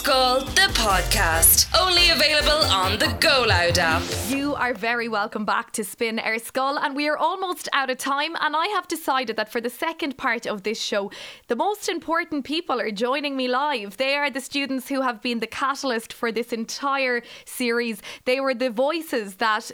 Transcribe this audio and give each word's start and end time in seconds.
Scoil, 0.00 0.40
the 0.54 0.72
podcast. 0.72 1.68
Only 1.78 2.08
available 2.08 2.64
on 2.72 2.98
the 2.98 3.14
Go 3.20 3.44
Loud 3.46 3.78
app. 3.78 4.02
You 4.30 4.54
are 4.54 4.72
very 4.72 5.08
welcome 5.08 5.44
back 5.44 5.72
to 5.72 5.84
Spin 5.84 6.18
Ar 6.18 6.38
Scoil, 6.38 6.78
and 6.82 6.96
we 6.96 7.06
are 7.06 7.18
almost 7.18 7.68
out 7.74 7.90
of 7.90 7.98
time. 7.98 8.34
And 8.40 8.56
I 8.56 8.68
have 8.68 8.88
decided 8.88 9.36
that 9.36 9.52
for 9.52 9.60
the 9.60 9.68
second 9.68 10.16
part 10.16 10.46
of 10.46 10.62
this 10.62 10.80
show, 10.80 11.10
the 11.48 11.54
most 11.56 11.90
important 11.90 12.46
people 12.46 12.80
are 12.80 12.90
joining 12.90 13.36
me 13.36 13.46
live. 13.46 13.98
They 13.98 14.14
are 14.14 14.30
the 14.30 14.40
students 14.40 14.88
who 14.88 15.02
have 15.02 15.20
been 15.20 15.40
the 15.40 15.46
catalyst 15.46 16.14
for 16.14 16.32
this 16.32 16.50
entire 16.50 17.20
series. 17.44 18.00
They 18.24 18.40
were 18.40 18.54
the 18.54 18.70
voices 18.70 19.34
that 19.34 19.70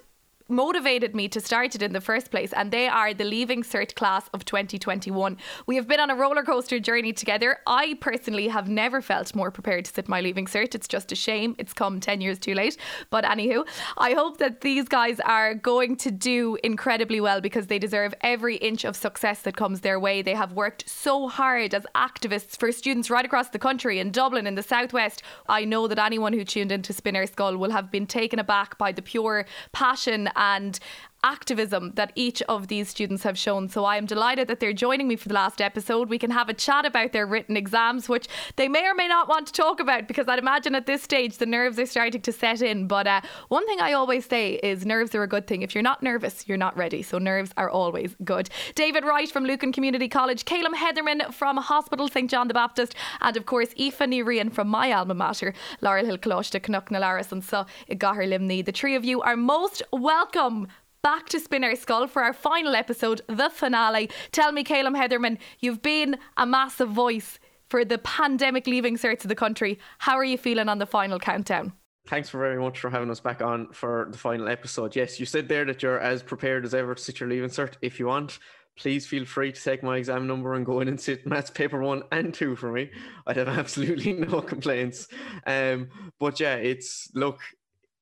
motivated 0.49 1.15
me 1.15 1.29
to 1.29 1.41
start 1.41 1.75
it 1.75 1.83
in 1.83 1.93
the 1.93 2.01
first 2.01 2.31
place, 2.31 2.53
and 2.53 2.71
they 2.71 2.89
are 2.89 3.13
the 3.13 3.25
Leaving 3.25 3.63
Cert 3.63 3.95
class 3.95 4.29
of 4.33 4.45
2021. 4.45 5.37
We 5.67 5.77
have 5.77 5.89
been 5.89 6.01
on 6.01 6.11
a 6.11 6.15
roller 6.15 6.43
coaster 6.43 6.79
journey 6.79 7.13
together. 7.13 7.59
I 7.67 7.99
personally 8.01 8.49
have 8.49 8.69
never 8.69 9.03
felt 9.03 9.35
more 9.35 9.51
prepared 9.51 9.87
to 9.87 9.93
sit 9.93 10.09
my 10.09 10.21
Leaving 10.21 10.47
Cert. 10.47 10.75
It's 10.75 10.89
just 10.89 11.13
a 11.13 11.17
shame 11.17 11.55
it's 11.59 11.73
come 11.73 12.01
10 12.01 12.21
years 12.21 12.39
too 12.39 12.55
late. 12.55 12.77
But 13.11 13.25
anywho, 13.25 13.67
I 13.99 14.13
hope 14.13 14.39
that 14.39 14.61
these 14.61 14.89
guys 14.89 15.19
are 15.21 15.55
going 15.55 15.97
to 15.97 16.11
do 16.11 16.59
incredibly 16.63 17.21
well 17.21 17.41
because 17.41 17.67
they 17.67 17.79
deserve 17.79 18.15
every 18.21 18.57
inch 18.57 18.85
of 18.85 18.97
success 18.97 19.43
that 19.43 19.57
comes 19.57 19.81
their 19.81 19.99
way. 19.99 20.23
They 20.23 20.35
have 20.35 20.53
worked 20.53 20.89
so 20.89 21.29
hard 21.29 21.75
as 21.75 21.87
activists 21.95 22.57
for 22.59 22.71
students 22.73 23.11
right 23.11 23.25
across 23.25 23.49
the 23.49 23.59
country 23.59 23.99
in 23.99 24.11
Dublin, 24.11 24.47
in 24.47 24.55
the 24.55 24.63
southwest. 24.63 25.23
I 25.49 25.65
know 25.65 25.89
that 25.89 25.99
anyone 25.99 26.33
who 26.33 26.45
tuned 26.45 26.73
into 26.73 26.93
Spin 26.93 27.17
Ar 27.17 27.27
Scoil 27.27 27.57
will 27.57 27.71
have 27.71 27.91
been 27.91 28.07
taken 28.07 28.39
aback 28.39 28.79
by 28.79 28.93
the 28.93 29.03
pure 29.03 29.47
passion 29.73 30.29
and 30.37 30.79
activism 31.27 31.93
that 31.95 32.13
each 32.15 32.41
of 32.43 32.69
these 32.69 32.89
students 32.89 33.23
have 33.25 33.37
shown. 33.37 33.69
So 33.69 33.85
I 33.85 33.97
am 33.97 34.07
delighted 34.07 34.47
that 34.49 34.61
they're 34.61 34.73
joining 34.87 35.09
me 35.09 35.17
for 35.17 35.29
the 35.29 35.35
last 35.35 35.61
episode. 35.61 36.09
We 36.09 36.19
can 36.19 36.31
have 36.31 36.49
a 36.49 36.55
chat 36.55 36.85
about 36.87 37.13
their 37.13 37.27
written 37.27 37.57
exams, 37.57 38.09
which 38.09 38.27
they 38.57 38.69
may 38.69 38.85
or 38.87 38.95
may 38.95 39.09
not 39.09 39.29
want 39.29 39.47
to 39.49 39.53
talk 39.53 39.81
about 39.81 40.07
because 40.07 40.29
I'd 40.29 40.39
imagine 40.39 40.75
at 40.75 40.87
this 40.87 41.03
stage 41.03 41.39
the 41.39 41.47
nerves 41.47 41.79
are 41.79 41.87
starting 41.87 42.23
to 42.23 42.33
set 42.33 42.63
in. 42.63 42.87
But 42.87 43.07
uh, 43.07 43.21
one 43.49 43.67
thing 43.67 43.81
I 43.81 43.93
always 43.93 44.25
say 44.27 44.45
is 44.71 44.87
nerves 44.87 45.15
are 45.17 45.23
a 45.23 45.29
good 45.35 45.47
thing. 45.47 45.63
If 45.63 45.75
you're 45.75 45.83
not 45.83 46.03
nervous, 46.03 46.47
you're 46.47 46.65
not 46.67 46.77
ready. 46.77 47.03
So 47.03 47.19
nerves 47.19 47.51
are 47.57 47.71
always 47.71 48.15
good. 48.25 48.49
David 48.75 49.05
Wright 49.05 49.31
from 49.31 49.45
Lucan 49.45 49.73
Community 49.73 50.09
College, 50.09 50.45
Caillum 50.45 50.75
Hedderman 50.75 51.35
from 51.35 51.57
Hospital 51.57 52.09
St 52.09 52.31
John 52.31 52.49
the 52.49 52.55
Baptist, 52.55 52.95
and 53.21 53.37
of 53.37 53.47
course 53.47 53.71
Aoife 53.81 53.99
Ní 53.99 54.53
from 54.53 54.69
my 54.69 54.93
alma 54.93 55.15
mater, 55.15 55.55
Laurel 55.81 56.07
Hill 56.07 56.19
Coláiste 56.19 56.61
Cnoc 56.61 57.33
and 57.33 57.45
so 57.45 57.67
Gahar 57.91 58.27
Limni. 58.29 58.65
The 58.65 58.73
three 58.73 58.95
of 58.95 59.05
you 59.05 59.21
are 59.23 59.37
most 59.37 59.83
welcome 59.93 60.69
back 61.03 61.29
to 61.31 61.41
Spin 61.41 61.65
Ar 61.65 61.77
Scoil 61.77 62.09
for 62.09 62.23
our 62.23 62.33
final 62.33 62.75
episode, 62.75 63.23
the 63.29 63.51
finale. 63.51 64.11
Tell 64.33 64.53
me, 64.53 64.65
Caillum 64.65 64.95
Hedderman, 64.95 65.39
you've 65.61 65.83
been 65.83 66.19
a 66.37 66.47
massive 66.47 66.91
voice 66.91 67.39
for 67.69 67.85
the 67.85 67.99
pandemic 67.99 68.67
leaving 68.67 68.97
certs 68.97 69.23
of 69.23 69.29
the 69.29 69.35
country. 69.35 69.79
How 69.99 70.17
are 70.17 70.25
you 70.25 70.39
feeling 70.39 70.69
on 70.69 70.79
the 70.79 70.87
final 70.87 71.19
countdown? 71.19 71.73
Thanks 72.07 72.29
for 72.29 72.39
very 72.39 72.61
much 72.61 72.79
for 72.79 72.91
having 72.91 73.11
us 73.11 73.19
back 73.19 73.43
on 73.43 73.73
for 73.73 74.09
the 74.11 74.19
final 74.19 74.49
episode. 74.49 74.95
Yes, 74.95 75.19
you 75.19 75.27
said 75.27 75.49
there 75.49 75.65
that 75.65 75.83
you're 75.83 75.99
as 75.99 76.23
prepared 76.23 76.65
as 76.65 76.75
ever 76.75 76.95
to 76.95 77.03
sit 77.03 77.19
your 77.19 77.29
leaving 77.29 77.51
cert. 77.51 77.75
If 77.83 77.99
you 77.99 78.07
want, 78.07 78.39
please 78.77 79.07
feel 79.07 79.25
free 79.25 79.51
to 79.51 79.61
take 79.61 79.83
my 79.83 79.97
exam 79.97 80.27
number 80.27 80.55
and 80.55 80.65
go 80.65 80.81
in 80.81 80.89
and 80.89 81.01
sit 81.01 81.27
maths 81.27 81.51
paper 81.51 81.83
one 81.83 82.03
and 82.13 82.33
two 82.33 82.55
for 82.55 82.71
me. 82.71 82.91
I'd 83.27 83.37
have 83.37 83.49
absolutely 83.59 84.13
no 84.13 84.41
complaints. 84.41 85.09
Um, 85.47 85.89
but 86.21 86.39
yeah, 86.39 86.55
it's 86.55 87.11
look, 87.15 87.41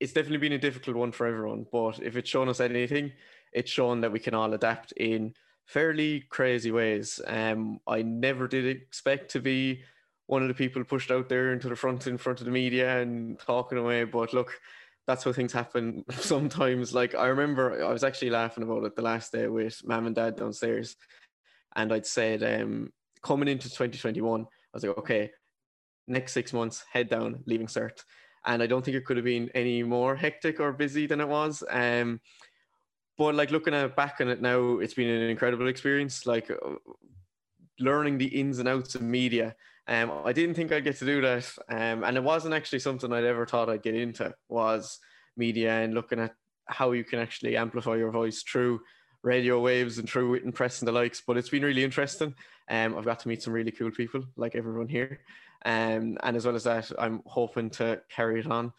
it's 0.05 0.13
definitely 0.13 0.37
been 0.37 0.53
a 0.53 0.59
difficult 0.59 0.95
one 0.95 1.11
for 1.11 1.25
everyone. 1.25 1.65
But 1.71 1.99
if 1.99 2.15
it's 2.15 2.29
shown 2.29 2.47
us 2.47 2.59
anything, 2.59 3.11
it's 3.51 3.71
shown 3.71 4.01
that 4.01 4.11
we 4.11 4.19
can 4.19 4.35
all 4.35 4.53
adapt 4.53 4.91
in 4.91 5.33
fairly 5.65 6.25
crazy 6.29 6.71
ways. 6.71 7.19
Um, 7.25 7.79
I 7.87 8.03
never 8.03 8.47
did 8.47 8.67
expect 8.67 9.31
to 9.31 9.39
be 9.39 9.81
one 10.27 10.43
of 10.43 10.47
the 10.47 10.53
people 10.53 10.83
pushed 10.83 11.09
out 11.09 11.27
there 11.27 11.53
into 11.53 11.69
the 11.69 11.75
front 11.75 12.05
in 12.05 12.19
front 12.19 12.39
of 12.39 12.45
the 12.45 12.51
media 12.51 13.01
and 13.01 13.39
talking 13.39 13.79
away. 13.79 14.03
But 14.03 14.31
look, 14.31 14.53
that's 15.07 15.23
how 15.23 15.33
things 15.33 15.51
happen 15.51 16.05
sometimes. 16.11 16.93
Like 16.93 17.15
I 17.15 17.25
remember 17.25 17.83
I 17.83 17.91
was 17.91 18.03
actually 18.03 18.29
laughing 18.29 18.63
about 18.63 18.83
it 18.83 18.95
the 18.95 19.01
last 19.01 19.31
day 19.31 19.47
with 19.47 19.81
mom 19.85 20.05
and 20.05 20.15
dad 20.15 20.35
downstairs. 20.35 20.97
And 21.75 21.91
I'd 21.91 22.05
said, 22.05 22.43
um, 22.43 22.93
coming 23.23 23.47
into 23.47 23.69
2021, 23.69 24.41
I 24.41 24.45
was 24.71 24.83
like, 24.83 24.99
okay, 24.99 25.31
next 26.07 26.33
six 26.33 26.53
months, 26.53 26.85
head 26.93 27.09
down, 27.09 27.41
leaving 27.47 27.65
cert 27.65 28.03
and 28.45 28.61
I 28.61 28.67
don't 28.67 28.83
think 28.83 28.97
it 28.97 29.05
could 29.05 29.17
have 29.17 29.25
been 29.25 29.49
any 29.55 29.83
more 29.83 30.15
hectic 30.15 30.59
or 30.59 30.71
busy 30.71 31.07
than 31.07 31.21
it 31.21 31.27
was. 31.27 31.63
Um, 31.69 32.21
but 33.17 33.35
like 33.35 33.51
looking 33.51 33.73
at 33.73 33.95
back 33.95 34.17
on 34.19 34.29
it 34.29 34.41
now, 34.41 34.79
it's 34.79 34.93
been 34.93 35.09
an 35.09 35.29
incredible 35.29 35.67
experience. 35.67 36.25
Like 36.25 36.51
uh, 36.51 36.75
learning 37.79 38.17
the 38.17 38.27
ins 38.27 38.59
and 38.59 38.67
outs 38.67 38.95
of 38.95 39.01
media. 39.01 39.55
Um, 39.87 40.11
I 40.23 40.33
didn't 40.33 40.55
think 40.55 40.71
I'd 40.71 40.83
get 40.83 40.97
to 40.97 41.05
do 41.05 41.21
that, 41.21 41.51
um, 41.69 42.03
and 42.03 42.17
it 42.17 42.23
wasn't 42.23 42.55
actually 42.55 42.79
something 42.79 43.13
I'd 43.13 43.23
ever 43.23 43.45
thought 43.45 43.69
I'd 43.69 43.83
get 43.83 43.95
into. 43.95 44.33
Was 44.49 44.99
media 45.37 45.73
and 45.81 45.93
looking 45.93 46.19
at 46.19 46.33
how 46.67 46.91
you 46.91 47.03
can 47.03 47.19
actually 47.19 47.55
amplify 47.55 47.95
your 47.95 48.11
voice 48.11 48.41
through 48.41 48.81
radio 49.21 49.59
waves 49.59 49.97
and 49.97 50.09
through 50.09 50.31
written 50.31 50.51
press 50.51 50.79
and 50.81 50.87
the 50.87 50.91
likes. 50.91 51.21
But 51.25 51.37
it's 51.37 51.49
been 51.49 51.63
really 51.63 51.83
interesting. 51.83 52.33
Um, 52.69 52.97
I've 52.97 53.05
got 53.05 53.19
to 53.19 53.27
meet 53.27 53.43
some 53.43 53.53
really 53.53 53.71
cool 53.71 53.91
people, 53.91 54.23
like 54.37 54.55
everyone 54.55 54.87
here. 54.87 55.19
Um, 55.65 56.17
and 56.21 56.37
as 56.37 56.45
well 56.45 56.55
as 56.55 56.63
that, 56.63 56.91
I'm 56.97 57.21
hoping 57.25 57.69
to 57.71 58.01
carry 58.09 58.39
it 58.39 58.47
on 58.47 58.71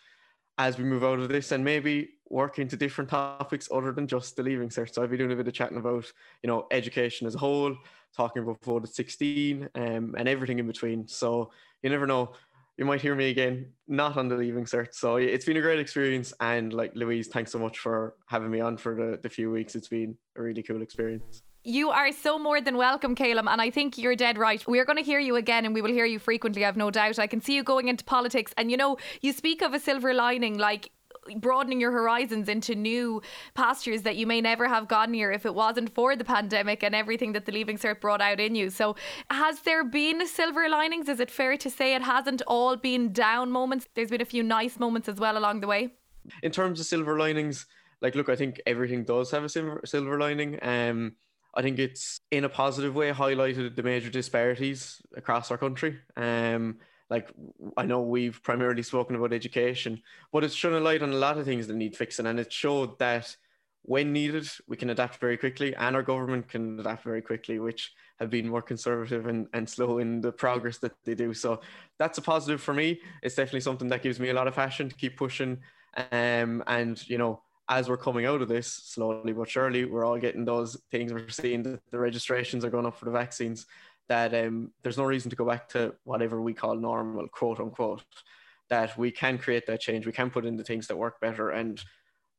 as 0.58 0.78
we 0.78 0.84
move 0.84 1.04
out 1.04 1.18
of 1.18 1.28
this 1.28 1.52
and 1.52 1.64
maybe 1.64 2.10
work 2.30 2.58
into 2.58 2.76
different 2.76 3.10
topics 3.10 3.68
other 3.72 3.92
than 3.92 4.06
just 4.06 4.36
the 4.36 4.42
leaving 4.42 4.68
cert. 4.68 4.94
So 4.94 5.02
I'll 5.02 5.08
be 5.08 5.16
doing 5.16 5.32
a 5.32 5.36
bit 5.36 5.46
of 5.46 5.52
chatting 5.52 5.78
about, 5.78 6.10
you 6.42 6.48
know, 6.48 6.66
education 6.70 7.26
as 7.26 7.34
a 7.34 7.38
whole, 7.38 7.76
talking 8.16 8.42
about 8.42 8.64
vote 8.64 8.84
at 8.84 8.94
16 8.94 9.68
um, 9.74 10.14
and 10.16 10.28
everything 10.28 10.58
in 10.58 10.66
between. 10.66 11.06
So 11.06 11.50
you 11.82 11.90
never 11.90 12.06
know. 12.06 12.32
You 12.78 12.84
might 12.84 13.00
hear 13.00 13.14
me 13.14 13.30
again, 13.30 13.72
not 13.88 14.16
on 14.16 14.28
the 14.28 14.36
leaving 14.36 14.64
cert. 14.64 14.94
So 14.94 15.16
it's 15.16 15.46
been 15.46 15.56
a 15.56 15.62
great 15.62 15.78
experience. 15.78 16.32
And 16.40 16.72
like 16.72 16.92
Louise, 16.94 17.28
thanks 17.28 17.50
so 17.50 17.58
much 17.58 17.78
for 17.78 18.14
having 18.26 18.50
me 18.50 18.60
on 18.60 18.76
for 18.76 18.94
the, 18.94 19.18
the 19.22 19.30
few 19.30 19.50
weeks. 19.50 19.74
It's 19.74 19.88
been 19.88 20.16
a 20.36 20.42
really 20.42 20.62
cool 20.62 20.82
experience. 20.82 21.42
You 21.68 21.90
are 21.90 22.12
so 22.12 22.38
more 22.38 22.60
than 22.60 22.76
welcome, 22.76 23.16
Caillum, 23.16 23.48
and 23.48 23.60
I 23.60 23.70
think 23.70 23.98
you're 23.98 24.14
dead 24.14 24.38
right. 24.38 24.64
We're 24.68 24.84
going 24.84 24.98
to 24.98 25.02
hear 25.02 25.18
you 25.18 25.34
again, 25.34 25.64
and 25.64 25.74
we 25.74 25.82
will 25.82 25.90
hear 25.90 26.04
you 26.04 26.20
frequently, 26.20 26.64
I've 26.64 26.76
no 26.76 26.92
doubt. 26.92 27.18
I 27.18 27.26
can 27.26 27.40
see 27.40 27.56
you 27.56 27.64
going 27.64 27.88
into 27.88 28.04
politics, 28.04 28.54
and 28.56 28.70
you 28.70 28.76
know, 28.76 28.98
you 29.20 29.32
speak 29.32 29.62
of 29.62 29.74
a 29.74 29.80
silver 29.80 30.14
lining, 30.14 30.58
like 30.58 30.92
broadening 31.38 31.80
your 31.80 31.90
horizons 31.90 32.48
into 32.48 32.76
new 32.76 33.20
pastures 33.54 34.02
that 34.02 34.14
you 34.14 34.28
may 34.28 34.40
never 34.40 34.68
have 34.68 34.86
gone 34.86 35.10
near 35.10 35.32
if 35.32 35.44
it 35.44 35.56
wasn't 35.56 35.92
for 35.92 36.14
the 36.14 36.22
pandemic 36.22 36.84
and 36.84 36.94
everything 36.94 37.32
that 37.32 37.46
the 37.46 37.50
Leaving 37.50 37.78
Cert 37.78 38.00
brought 38.00 38.20
out 38.20 38.38
in 38.38 38.54
you. 38.54 38.70
So, 38.70 38.94
has 39.28 39.58
there 39.62 39.82
been 39.82 40.24
silver 40.28 40.68
linings? 40.68 41.08
Is 41.08 41.18
it 41.18 41.32
fair 41.32 41.56
to 41.56 41.68
say 41.68 41.96
it 41.96 42.02
hasn't 42.02 42.42
all 42.46 42.76
been 42.76 43.12
down 43.12 43.50
moments? 43.50 43.88
There's 43.96 44.10
been 44.10 44.20
a 44.20 44.24
few 44.24 44.44
nice 44.44 44.78
moments 44.78 45.08
as 45.08 45.16
well 45.16 45.36
along 45.36 45.62
the 45.62 45.66
way. 45.66 45.94
In 46.44 46.52
terms 46.52 46.78
of 46.78 46.86
silver 46.86 47.18
linings, 47.18 47.66
like, 48.00 48.14
look, 48.14 48.28
I 48.28 48.36
think 48.36 48.60
everything 48.66 49.02
does 49.02 49.32
have 49.32 49.42
a 49.42 49.48
silver, 49.48 49.80
silver 49.84 50.16
lining. 50.16 50.60
Um, 50.62 51.16
I 51.56 51.62
think 51.62 51.78
it's 51.78 52.20
in 52.30 52.44
a 52.44 52.48
positive 52.48 52.94
way 52.94 53.10
highlighted 53.12 53.74
the 53.74 53.82
major 53.82 54.10
disparities 54.10 55.00
across 55.16 55.50
our 55.50 55.58
country. 55.58 55.98
Um, 56.16 56.78
like 57.08 57.32
I 57.76 57.86
know 57.86 58.02
we've 58.02 58.42
primarily 58.42 58.82
spoken 58.82 59.16
about 59.16 59.32
education, 59.32 60.02
but 60.32 60.44
it's 60.44 60.54
shone 60.54 60.74
a 60.74 60.80
light 60.80 61.02
on 61.02 61.12
a 61.12 61.16
lot 61.16 61.38
of 61.38 61.46
things 61.46 61.66
that 61.66 61.76
need 61.76 61.96
fixing, 61.96 62.26
and 62.26 62.38
it 62.38 62.52
showed 62.52 62.98
that 62.98 63.34
when 63.82 64.12
needed, 64.12 64.48
we 64.66 64.76
can 64.76 64.90
adapt 64.90 65.20
very 65.20 65.36
quickly, 65.36 65.74
and 65.76 65.94
our 65.94 66.02
government 66.02 66.48
can 66.48 66.78
adapt 66.80 67.04
very 67.04 67.22
quickly, 67.22 67.60
which 67.60 67.92
have 68.18 68.30
been 68.30 68.48
more 68.48 68.62
conservative 68.62 69.26
and, 69.26 69.46
and 69.52 69.68
slow 69.68 69.98
in 69.98 70.20
the 70.20 70.32
progress 70.32 70.78
that 70.78 70.92
they 71.04 71.14
do. 71.14 71.32
So 71.32 71.60
that's 71.98 72.18
a 72.18 72.22
positive 72.22 72.60
for 72.60 72.74
me. 72.74 73.00
It's 73.22 73.36
definitely 73.36 73.60
something 73.60 73.88
that 73.88 74.02
gives 74.02 74.18
me 74.18 74.30
a 74.30 74.34
lot 74.34 74.48
of 74.48 74.56
passion 74.56 74.88
to 74.88 74.94
keep 74.96 75.16
pushing. 75.16 75.58
Um, 76.10 76.64
and 76.66 77.08
you 77.08 77.16
know, 77.16 77.42
as 77.68 77.88
we're 77.88 77.96
coming 77.96 78.26
out 78.26 78.42
of 78.42 78.48
this 78.48 78.68
slowly 78.68 79.32
but 79.32 79.48
surely, 79.48 79.84
we're 79.84 80.04
all 80.04 80.18
getting 80.18 80.44
those 80.44 80.80
things. 80.90 81.12
We're 81.12 81.28
seeing 81.28 81.62
that 81.64 81.80
the 81.90 81.98
registrations 81.98 82.64
are 82.64 82.70
going 82.70 82.86
up 82.86 82.98
for 82.98 83.06
the 83.06 83.10
vaccines. 83.10 83.66
That 84.08 84.34
um, 84.34 84.70
there's 84.82 84.98
no 84.98 85.04
reason 85.04 85.30
to 85.30 85.36
go 85.36 85.44
back 85.44 85.68
to 85.70 85.94
whatever 86.04 86.40
we 86.40 86.54
call 86.54 86.76
normal, 86.76 87.26
quote 87.28 87.58
unquote. 87.58 88.04
That 88.68 88.96
we 88.96 89.10
can 89.10 89.38
create 89.38 89.66
that 89.66 89.80
change. 89.80 90.06
We 90.06 90.12
can 90.12 90.30
put 90.30 90.44
in 90.44 90.56
the 90.56 90.64
things 90.64 90.86
that 90.86 90.96
work 90.96 91.20
better 91.20 91.50
and 91.50 91.82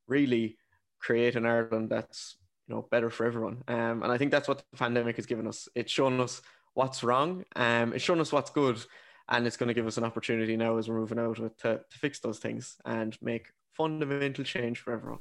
really 0.08 0.58
create 1.00 1.36
an 1.36 1.46
Ireland 1.46 1.90
that's 1.90 2.38
you 2.68 2.76
know 2.76 2.88
better 2.90 3.10
for 3.10 3.26
everyone. 3.26 3.64
Um, 3.68 4.04
and 4.04 4.12
I 4.12 4.18
think 4.18 4.32
that's 4.32 4.48
what 4.48 4.60
the 4.72 4.78
pandemic 4.78 5.18
has 5.18 5.26
given 5.26 5.48
us. 5.48 5.68
It's 5.76 5.92
shown 5.92 6.20
us 6.22 6.42
what's 6.74 7.04
wrong. 7.04 7.44
Um, 7.56 7.94
it's 7.94 8.04
shown 8.04 8.22
us 8.22 8.32
what's 8.32 8.52
good, 8.52 8.82
and 9.28 9.46
it's 9.46 9.58
going 9.58 9.68
to 9.68 9.74
give 9.74 9.88
us 9.88 9.98
an 9.98 10.04
opportunity 10.06 10.56
now 10.56 10.78
as 10.78 10.88
we're 10.88 11.00
moving 11.00 11.20
out 11.20 11.40
of 11.40 11.46
it 11.46 11.58
to, 11.60 11.82
to 11.90 11.98
fix 11.98 12.20
those 12.20 12.40
things 12.40 12.78
and 12.86 13.18
make 13.22 13.52
fundamental 13.78 14.44
change 14.44 14.80
for 14.80 14.94
everyone. 14.94 15.20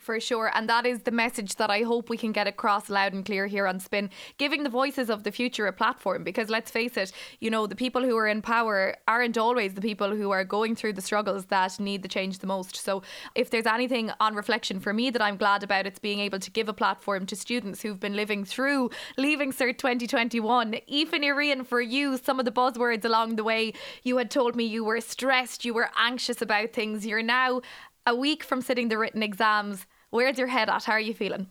For 0.00 0.18
sure. 0.18 0.50
And 0.54 0.66
that 0.70 0.86
is 0.86 1.02
the 1.02 1.10
message 1.10 1.56
that 1.56 1.68
I 1.68 1.82
hope 1.82 2.08
we 2.08 2.16
can 2.16 2.32
get 2.32 2.46
across 2.46 2.88
loud 2.88 3.12
and 3.12 3.22
clear 3.22 3.46
here 3.46 3.66
on 3.66 3.78
Spin, 3.78 4.08
giving 4.38 4.62
the 4.62 4.70
voices 4.70 5.10
of 5.10 5.24
the 5.24 5.30
future 5.30 5.66
a 5.66 5.74
platform. 5.74 6.24
Because 6.24 6.48
let's 6.48 6.70
face 6.70 6.96
it, 6.96 7.12
you 7.38 7.50
know, 7.50 7.66
the 7.66 7.76
people 7.76 8.02
who 8.02 8.16
are 8.16 8.26
in 8.26 8.40
power 8.40 8.96
aren't 9.06 9.36
always 9.36 9.74
the 9.74 9.82
people 9.82 10.16
who 10.16 10.30
are 10.30 10.42
going 10.42 10.74
through 10.74 10.94
the 10.94 11.02
struggles 11.02 11.44
that 11.46 11.78
need 11.78 12.02
the 12.02 12.08
change 12.08 12.38
the 12.38 12.46
most. 12.46 12.76
So 12.76 13.02
if 13.34 13.50
there's 13.50 13.66
anything 13.66 14.10
on 14.20 14.34
reflection 14.34 14.80
for 14.80 14.94
me 14.94 15.10
that 15.10 15.20
I'm 15.20 15.36
glad 15.36 15.62
about, 15.62 15.86
it's 15.86 15.98
being 15.98 16.20
able 16.20 16.38
to 16.38 16.50
give 16.50 16.70
a 16.70 16.72
platform 16.72 17.26
to 17.26 17.36
students 17.36 17.82
who've 17.82 18.00
been 18.00 18.16
living 18.16 18.46
through 18.46 18.88
Leaving 19.18 19.52
Cert 19.52 19.76
2021. 19.76 20.76
Aoife 20.76 21.10
Ní 21.10 21.30
Riain, 21.30 21.66
for 21.66 21.82
you, 21.82 22.16
some 22.16 22.38
of 22.38 22.46
the 22.46 22.52
buzzwords 22.52 23.04
along 23.04 23.36
the 23.36 23.44
way, 23.44 23.74
you 24.02 24.16
had 24.16 24.30
told 24.30 24.56
me 24.56 24.64
you 24.64 24.82
were 24.82 25.02
stressed, 25.02 25.66
you 25.66 25.74
were 25.74 25.90
anxious 25.98 26.40
about 26.40 26.72
things. 26.72 27.04
You're 27.04 27.22
now 27.22 27.60
a 28.06 28.14
week 28.14 28.42
from 28.42 28.62
sitting 28.62 28.88
the 28.88 28.98
written 28.98 29.22
exams. 29.22 29.86
Where's 30.10 30.38
your 30.38 30.48
head 30.48 30.68
at? 30.68 30.84
How 30.84 30.94
are 30.94 31.00
you 31.00 31.14
feeling? 31.14 31.48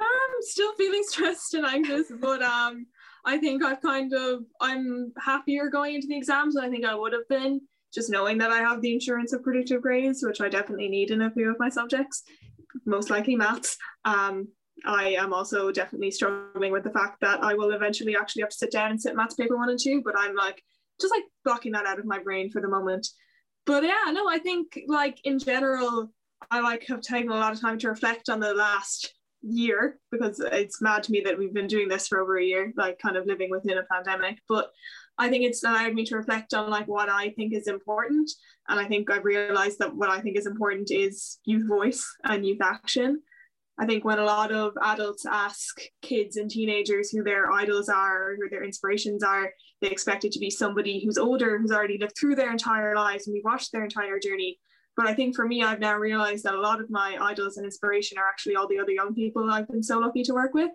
I'm 0.00 0.40
still 0.40 0.74
feeling 0.74 1.02
stressed 1.06 1.54
and 1.54 1.66
anxious, 1.66 2.10
but 2.20 2.42
um, 2.42 2.86
I 3.24 3.38
think 3.38 3.64
I've 3.64 3.80
kind 3.80 4.12
of 4.12 4.42
I'm 4.60 5.12
happier 5.18 5.68
going 5.68 5.94
into 5.94 6.08
the 6.08 6.16
exams 6.16 6.54
than 6.54 6.64
I 6.64 6.70
think 6.70 6.84
I 6.84 6.94
would 6.94 7.12
have 7.12 7.28
been, 7.28 7.60
just 7.92 8.10
knowing 8.10 8.38
that 8.38 8.50
I 8.50 8.58
have 8.58 8.80
the 8.80 8.92
insurance 8.92 9.32
of 9.32 9.42
predictive 9.42 9.82
grades, 9.82 10.22
which 10.22 10.40
I 10.40 10.48
definitely 10.48 10.88
need 10.88 11.10
in 11.10 11.22
a 11.22 11.30
few 11.30 11.50
of 11.50 11.56
my 11.58 11.68
subjects, 11.68 12.22
most 12.86 13.10
likely 13.10 13.36
maths. 13.36 13.76
Um, 14.04 14.48
I 14.84 15.10
am 15.10 15.32
also 15.32 15.70
definitely 15.70 16.10
struggling 16.10 16.72
with 16.72 16.82
the 16.82 16.90
fact 16.90 17.20
that 17.20 17.42
I 17.42 17.54
will 17.54 17.70
eventually 17.70 18.16
actually 18.16 18.42
have 18.42 18.50
to 18.50 18.56
sit 18.56 18.72
down 18.72 18.90
and 18.90 19.00
sit 19.00 19.14
maths 19.14 19.34
paper 19.34 19.56
one 19.56 19.70
and 19.70 19.78
two, 19.78 20.02
but 20.04 20.14
I'm 20.18 20.34
like 20.34 20.62
just 21.00 21.12
like 21.12 21.24
blocking 21.44 21.72
that 21.72 21.86
out 21.86 21.98
of 21.98 22.04
my 22.04 22.18
brain 22.18 22.50
for 22.50 22.60
the 22.60 22.68
moment. 22.68 23.06
But 23.66 23.84
yeah, 23.84 24.10
no, 24.12 24.28
I 24.28 24.38
think 24.38 24.78
like 24.88 25.18
in 25.24 25.38
general, 25.38 26.12
I 26.50 26.60
like 26.60 26.86
have 26.88 27.00
taken 27.00 27.30
a 27.30 27.36
lot 27.36 27.52
of 27.52 27.60
time 27.60 27.78
to 27.78 27.88
reflect 27.88 28.28
on 28.28 28.40
the 28.40 28.54
last 28.54 29.14
year 29.42 29.98
because 30.10 30.40
it's 30.40 30.80
mad 30.80 31.02
to 31.04 31.12
me 31.12 31.20
that 31.24 31.38
we've 31.38 31.54
been 31.54 31.66
doing 31.66 31.88
this 31.88 32.08
for 32.08 32.20
over 32.20 32.38
a 32.38 32.44
year, 32.44 32.72
like 32.76 32.98
kind 32.98 33.16
of 33.16 33.26
living 33.26 33.50
within 33.50 33.78
a 33.78 33.82
pandemic. 33.84 34.38
But 34.48 34.70
I 35.18 35.28
think 35.28 35.44
it's 35.44 35.62
allowed 35.62 35.94
me 35.94 36.04
to 36.06 36.16
reflect 36.16 36.54
on 36.54 36.70
like 36.70 36.88
what 36.88 37.08
I 37.08 37.30
think 37.30 37.52
is 37.52 37.68
important. 37.68 38.30
And 38.68 38.80
I 38.80 38.86
think 38.86 39.10
I've 39.10 39.24
realized 39.24 39.78
that 39.78 39.94
what 39.94 40.10
I 40.10 40.20
think 40.20 40.36
is 40.36 40.46
important 40.46 40.90
is 40.90 41.38
youth 41.44 41.68
voice 41.68 42.06
and 42.24 42.46
youth 42.46 42.62
action. 42.62 43.22
I 43.78 43.86
think 43.86 44.04
when 44.04 44.18
a 44.18 44.24
lot 44.24 44.52
of 44.52 44.74
adults 44.82 45.26
ask 45.26 45.80
kids 46.02 46.36
and 46.36 46.50
teenagers 46.50 47.10
who 47.10 47.22
their 47.22 47.50
idols 47.50 47.88
are, 47.88 48.36
who 48.36 48.48
their 48.48 48.64
inspirations 48.64 49.22
are, 49.22 49.50
they 49.82 49.90
expect 49.90 50.24
it 50.24 50.32
to 50.32 50.38
be 50.38 50.48
somebody 50.48 51.04
who's 51.04 51.18
older, 51.18 51.58
who's 51.58 51.72
already 51.72 51.98
lived 51.98 52.16
through 52.18 52.36
their 52.36 52.52
entire 52.52 52.94
lives 52.94 53.26
and 53.26 53.34
we 53.34 53.42
watched 53.44 53.72
their 53.72 53.84
entire 53.84 54.18
journey. 54.18 54.58
But 54.96 55.06
I 55.06 55.14
think 55.14 55.34
for 55.34 55.46
me, 55.46 55.62
I've 55.62 55.80
now 55.80 55.96
realized 55.96 56.44
that 56.44 56.54
a 56.54 56.60
lot 56.60 56.80
of 56.80 56.90
my 56.90 57.16
idols 57.20 57.56
and 57.56 57.66
inspiration 57.66 58.16
are 58.16 58.28
actually 58.28 58.56
all 58.56 58.68
the 58.68 58.78
other 58.78 58.92
young 58.92 59.14
people 59.14 59.50
I've 59.50 59.68
been 59.68 59.82
so 59.82 59.98
lucky 59.98 60.22
to 60.22 60.34
work 60.34 60.54
with, 60.54 60.70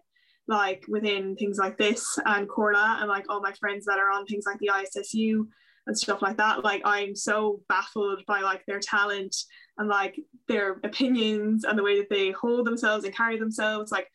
like 0.47 0.83
within 0.87 1.35
things 1.35 1.57
like 1.57 1.77
this 1.77 2.19
and 2.25 2.49
Comhairle 2.49 2.99
and 2.99 3.07
like 3.07 3.25
all 3.29 3.41
my 3.41 3.53
friends 3.53 3.85
that 3.85 3.99
are 3.99 4.11
on 4.11 4.25
things 4.25 4.45
like 4.45 4.59
the 4.59 4.71
ISSU 4.73 5.45
and 5.85 5.97
stuff 5.97 6.21
like 6.21 6.37
that. 6.37 6.63
Like 6.63 6.81
I'm 6.83 7.15
so 7.15 7.61
baffled 7.69 8.23
by 8.27 8.41
like 8.41 8.65
their 8.65 8.79
talent 8.79 9.35
and 9.77 9.87
like 9.87 10.19
their 10.47 10.79
opinions 10.83 11.63
and 11.63 11.77
the 11.77 11.83
way 11.83 11.97
that 11.99 12.09
they 12.09 12.31
hold 12.31 12.65
themselves 12.65 13.05
and 13.05 13.15
carry 13.15 13.37
themselves. 13.37 13.91
Like 13.91 14.09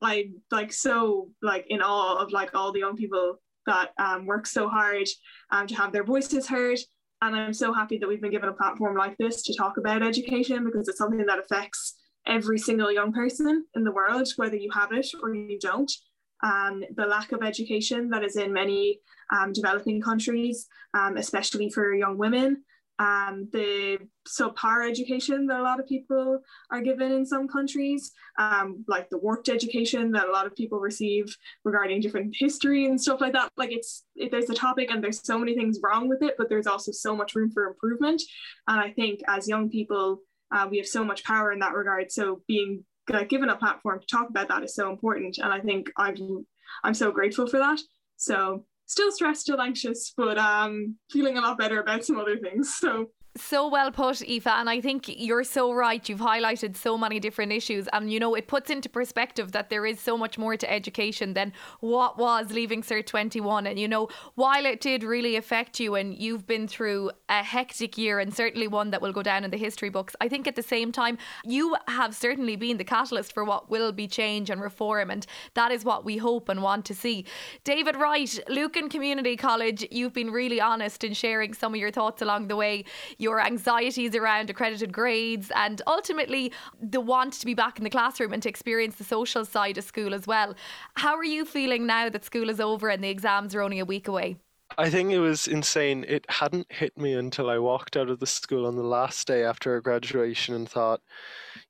I'm 0.00 0.40
like 0.52 0.72
so 0.72 1.30
like 1.42 1.66
in 1.68 1.82
awe 1.82 2.18
of 2.18 2.30
like 2.30 2.54
all 2.54 2.72
the 2.72 2.80
young 2.80 2.96
people 2.96 3.40
that 3.68 3.90
um, 3.98 4.26
work 4.26 4.46
so 4.46 4.68
hard 4.68 5.06
um, 5.52 5.66
to 5.68 5.74
have 5.76 5.92
their 5.92 6.04
voices 6.04 6.46
heard 6.48 6.78
and 7.20 7.34
I'm 7.34 7.52
so 7.52 7.72
happy 7.72 7.98
that 7.98 8.08
we've 8.08 8.20
been 8.20 8.30
given 8.30 8.48
a 8.48 8.52
platform 8.52 8.96
like 8.96 9.16
this 9.18 9.42
to 9.42 9.54
talk 9.54 9.76
about 9.76 10.02
education 10.02 10.64
because 10.64 10.88
it's 10.88 10.98
something 10.98 11.26
that 11.26 11.40
affects 11.40 11.96
every 12.26 12.58
single 12.58 12.92
young 12.92 13.12
person 13.12 13.64
in 13.74 13.84
the 13.84 13.92
world, 13.92 14.28
whether 14.36 14.56
you 14.56 14.70
have 14.72 14.92
it 14.92 15.06
or 15.22 15.34
you 15.34 15.58
don't. 15.58 15.90
Um, 16.44 16.84
the 16.94 17.06
lack 17.06 17.32
of 17.32 17.42
education 17.42 18.10
that 18.10 18.22
is 18.22 18.36
in 18.36 18.52
many 18.52 19.00
um, 19.32 19.52
developing 19.52 20.00
countries, 20.00 20.68
um, 20.94 21.16
especially 21.16 21.70
for 21.70 21.92
young 21.92 22.16
women, 22.16 22.62
um, 22.98 23.48
the 23.52 23.98
subpar 24.26 24.88
education 24.88 25.46
that 25.46 25.60
a 25.60 25.62
lot 25.62 25.78
of 25.78 25.86
people 25.86 26.40
are 26.70 26.80
given 26.80 27.12
in 27.12 27.24
some 27.24 27.46
countries, 27.46 28.12
um, 28.38 28.84
like 28.88 29.08
the 29.08 29.18
warped 29.18 29.48
education 29.48 30.10
that 30.12 30.28
a 30.28 30.32
lot 30.32 30.46
of 30.46 30.54
people 30.54 30.80
receive 30.80 31.36
regarding 31.64 32.00
different 32.00 32.34
history 32.36 32.86
and 32.86 33.00
stuff 33.00 33.20
like 33.20 33.32
that. 33.34 33.50
Like 33.56 33.72
it's 33.72 34.04
it, 34.16 34.30
there's 34.30 34.50
a 34.50 34.54
topic 34.54 34.90
and 34.90 35.02
there's 35.02 35.24
so 35.24 35.38
many 35.38 35.54
things 35.54 35.78
wrong 35.82 36.08
with 36.08 36.22
it, 36.22 36.34
but 36.36 36.48
there's 36.48 36.66
also 36.66 36.90
so 36.92 37.14
much 37.14 37.34
room 37.34 37.50
for 37.50 37.66
improvement. 37.66 38.20
And 38.66 38.80
I 38.80 38.90
think 38.92 39.20
as 39.28 39.48
young 39.48 39.70
people, 39.70 40.20
uh, 40.50 40.66
we 40.70 40.78
have 40.78 40.86
so 40.86 41.04
much 41.04 41.24
power 41.24 41.52
in 41.52 41.60
that 41.60 41.74
regard. 41.74 42.10
So 42.10 42.42
being 42.48 42.84
like, 43.08 43.28
given 43.28 43.48
a 43.48 43.56
platform 43.56 44.00
to 44.00 44.06
talk 44.06 44.28
about 44.28 44.48
that 44.48 44.64
is 44.64 44.74
so 44.74 44.90
important. 44.90 45.38
And 45.38 45.52
I 45.52 45.60
think 45.60 45.90
I'm 45.96 46.46
I'm 46.82 46.94
so 46.94 47.10
grateful 47.12 47.46
for 47.46 47.58
that. 47.58 47.80
So 48.16 48.64
still 48.88 49.12
stressed, 49.12 49.42
still 49.42 49.60
anxious, 49.60 50.12
but 50.16 50.36
um, 50.38 50.96
feeling 51.10 51.38
a 51.38 51.40
lot 51.40 51.58
better 51.58 51.80
about 51.80 52.04
some 52.04 52.18
other 52.18 52.38
things. 52.38 52.74
So 52.74 53.10
so 53.40 53.68
well 53.68 53.90
put, 53.90 54.22
Aoife. 54.22 54.46
And 54.46 54.68
I 54.68 54.80
think 54.80 55.04
you're 55.08 55.44
so 55.44 55.72
right. 55.72 56.06
You've 56.08 56.20
highlighted 56.20 56.76
so 56.76 56.98
many 56.98 57.20
different 57.20 57.52
issues. 57.52 57.88
And, 57.92 58.12
you 58.12 58.20
know, 58.20 58.34
it 58.34 58.46
puts 58.46 58.70
into 58.70 58.88
perspective 58.88 59.52
that 59.52 59.70
there 59.70 59.86
is 59.86 60.00
so 60.00 60.16
much 60.16 60.38
more 60.38 60.56
to 60.56 60.70
education 60.70 61.34
than 61.34 61.52
what 61.80 62.18
was 62.18 62.52
leaving 62.52 62.82
Cert 62.82 63.06
21. 63.06 63.66
And, 63.66 63.78
you 63.78 63.88
know, 63.88 64.08
while 64.34 64.66
it 64.66 64.80
did 64.80 65.02
really 65.02 65.36
affect 65.36 65.80
you 65.80 65.94
and 65.94 66.16
you've 66.16 66.46
been 66.46 66.68
through 66.68 67.10
a 67.28 67.42
hectic 67.42 67.96
year 67.96 68.18
and 68.18 68.34
certainly 68.34 68.68
one 68.68 68.90
that 68.90 69.02
will 69.02 69.12
go 69.12 69.22
down 69.22 69.44
in 69.44 69.50
the 69.50 69.56
history 69.56 69.88
books, 69.88 70.14
I 70.20 70.28
think 70.28 70.46
at 70.46 70.56
the 70.56 70.62
same 70.62 70.92
time, 70.92 71.18
you 71.44 71.76
have 71.88 72.14
certainly 72.14 72.56
been 72.56 72.76
the 72.76 72.84
catalyst 72.84 73.32
for 73.32 73.44
what 73.44 73.70
will 73.70 73.92
be 73.92 74.06
change 74.06 74.50
and 74.50 74.60
reform. 74.60 75.10
And 75.10 75.26
that 75.54 75.70
is 75.70 75.84
what 75.84 76.04
we 76.04 76.16
hope 76.16 76.48
and 76.48 76.62
want 76.62 76.84
to 76.86 76.94
see. 76.94 77.24
David 77.64 77.96
Wright, 77.96 78.38
Lucan 78.48 78.88
Community 78.88 79.36
College, 79.36 79.86
you've 79.90 80.12
been 80.12 80.30
really 80.30 80.60
honest 80.60 81.04
in 81.04 81.12
sharing 81.12 81.54
some 81.54 81.74
of 81.74 81.80
your 81.80 81.90
thoughts 81.90 82.22
along 82.22 82.48
the 82.48 82.56
way 82.56 82.84
your 83.28 83.40
anxieties 83.40 84.14
around 84.14 84.48
accredited 84.48 84.90
grades, 84.90 85.52
and 85.54 85.82
ultimately 85.86 86.50
the 86.80 87.00
want 87.00 87.34
to 87.34 87.44
be 87.44 87.52
back 87.52 87.76
in 87.76 87.84
the 87.84 87.90
classroom 87.90 88.32
and 88.32 88.42
to 88.42 88.48
experience 88.48 88.96
the 88.96 89.04
social 89.04 89.44
side 89.44 89.76
of 89.76 89.84
school 89.84 90.14
as 90.14 90.26
well. 90.26 90.54
How 90.94 91.14
are 91.14 91.24
you 91.24 91.44
feeling 91.44 91.86
now 91.86 92.08
that 92.08 92.24
school 92.24 92.48
is 92.48 92.58
over 92.58 92.88
and 92.88 93.04
the 93.04 93.10
exams 93.10 93.54
are 93.54 93.60
only 93.60 93.80
a 93.80 93.84
week 93.84 94.08
away? 94.08 94.36
I 94.78 94.88
think 94.90 95.12
it 95.12 95.18
was 95.18 95.46
insane. 95.46 96.04
It 96.08 96.24
hadn't 96.28 96.70
hit 96.70 96.96
me 96.96 97.12
until 97.14 97.50
I 97.50 97.58
walked 97.58 97.96
out 97.96 98.08
of 98.08 98.18
the 98.20 98.26
school 98.26 98.66
on 98.66 98.76
the 98.76 98.82
last 98.82 99.26
day 99.26 99.42
after 99.44 99.78
graduation 99.80 100.54
and 100.54 100.68
thought, 100.68 101.00